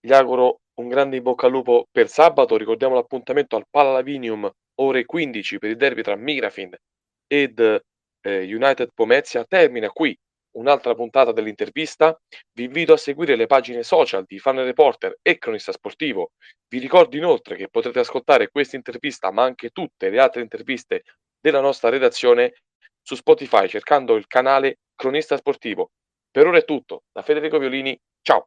gli 0.00 0.12
auguro 0.12 0.60
un 0.74 0.88
grande 0.88 1.16
in 1.16 1.22
bocca 1.22 1.46
al 1.46 1.52
lupo 1.52 1.86
per 1.90 2.08
sabato, 2.08 2.56
ricordiamo 2.56 2.94
l'appuntamento 2.94 3.56
al 3.56 3.66
Pallalavinium 3.68 4.50
ore 4.76 5.04
15 5.04 5.58
per 5.58 5.70
il 5.70 5.76
derby 5.76 6.02
tra 6.02 6.16
Migrafin 6.16 6.74
ed 7.26 7.58
eh, 7.58 8.54
United 8.54 8.90
Pomezia, 8.94 9.44
termina 9.44 9.90
qui 9.90 10.16
un'altra 10.52 10.94
puntata 10.94 11.32
dell'intervista, 11.32 12.18
vi 12.52 12.64
invito 12.64 12.92
a 12.92 12.96
seguire 12.96 13.36
le 13.36 13.46
pagine 13.46 13.82
social 13.82 14.24
di 14.26 14.38
Fan 14.38 14.62
Reporter 14.64 15.18
e 15.22 15.38
Cronista 15.38 15.72
Sportivo. 15.72 16.32
Vi 16.68 16.78
ricordo 16.78 17.16
inoltre 17.16 17.56
che 17.56 17.68
potrete 17.68 18.00
ascoltare 18.00 18.48
questa 18.50 18.76
intervista, 18.76 19.30
ma 19.30 19.44
anche 19.44 19.70
tutte 19.70 20.10
le 20.10 20.20
altre 20.20 20.42
interviste 20.42 21.02
della 21.40 21.60
nostra 21.60 21.88
redazione 21.88 22.54
su 23.02 23.14
Spotify 23.14 23.68
cercando 23.68 24.14
il 24.14 24.26
canale 24.26 24.78
Cronista 24.94 25.36
Sportivo. 25.36 25.90
Per 26.30 26.46
ora 26.46 26.58
è 26.58 26.64
tutto, 26.64 27.04
da 27.12 27.22
Federico 27.22 27.58
Violini, 27.58 27.98
ciao! 28.22 28.46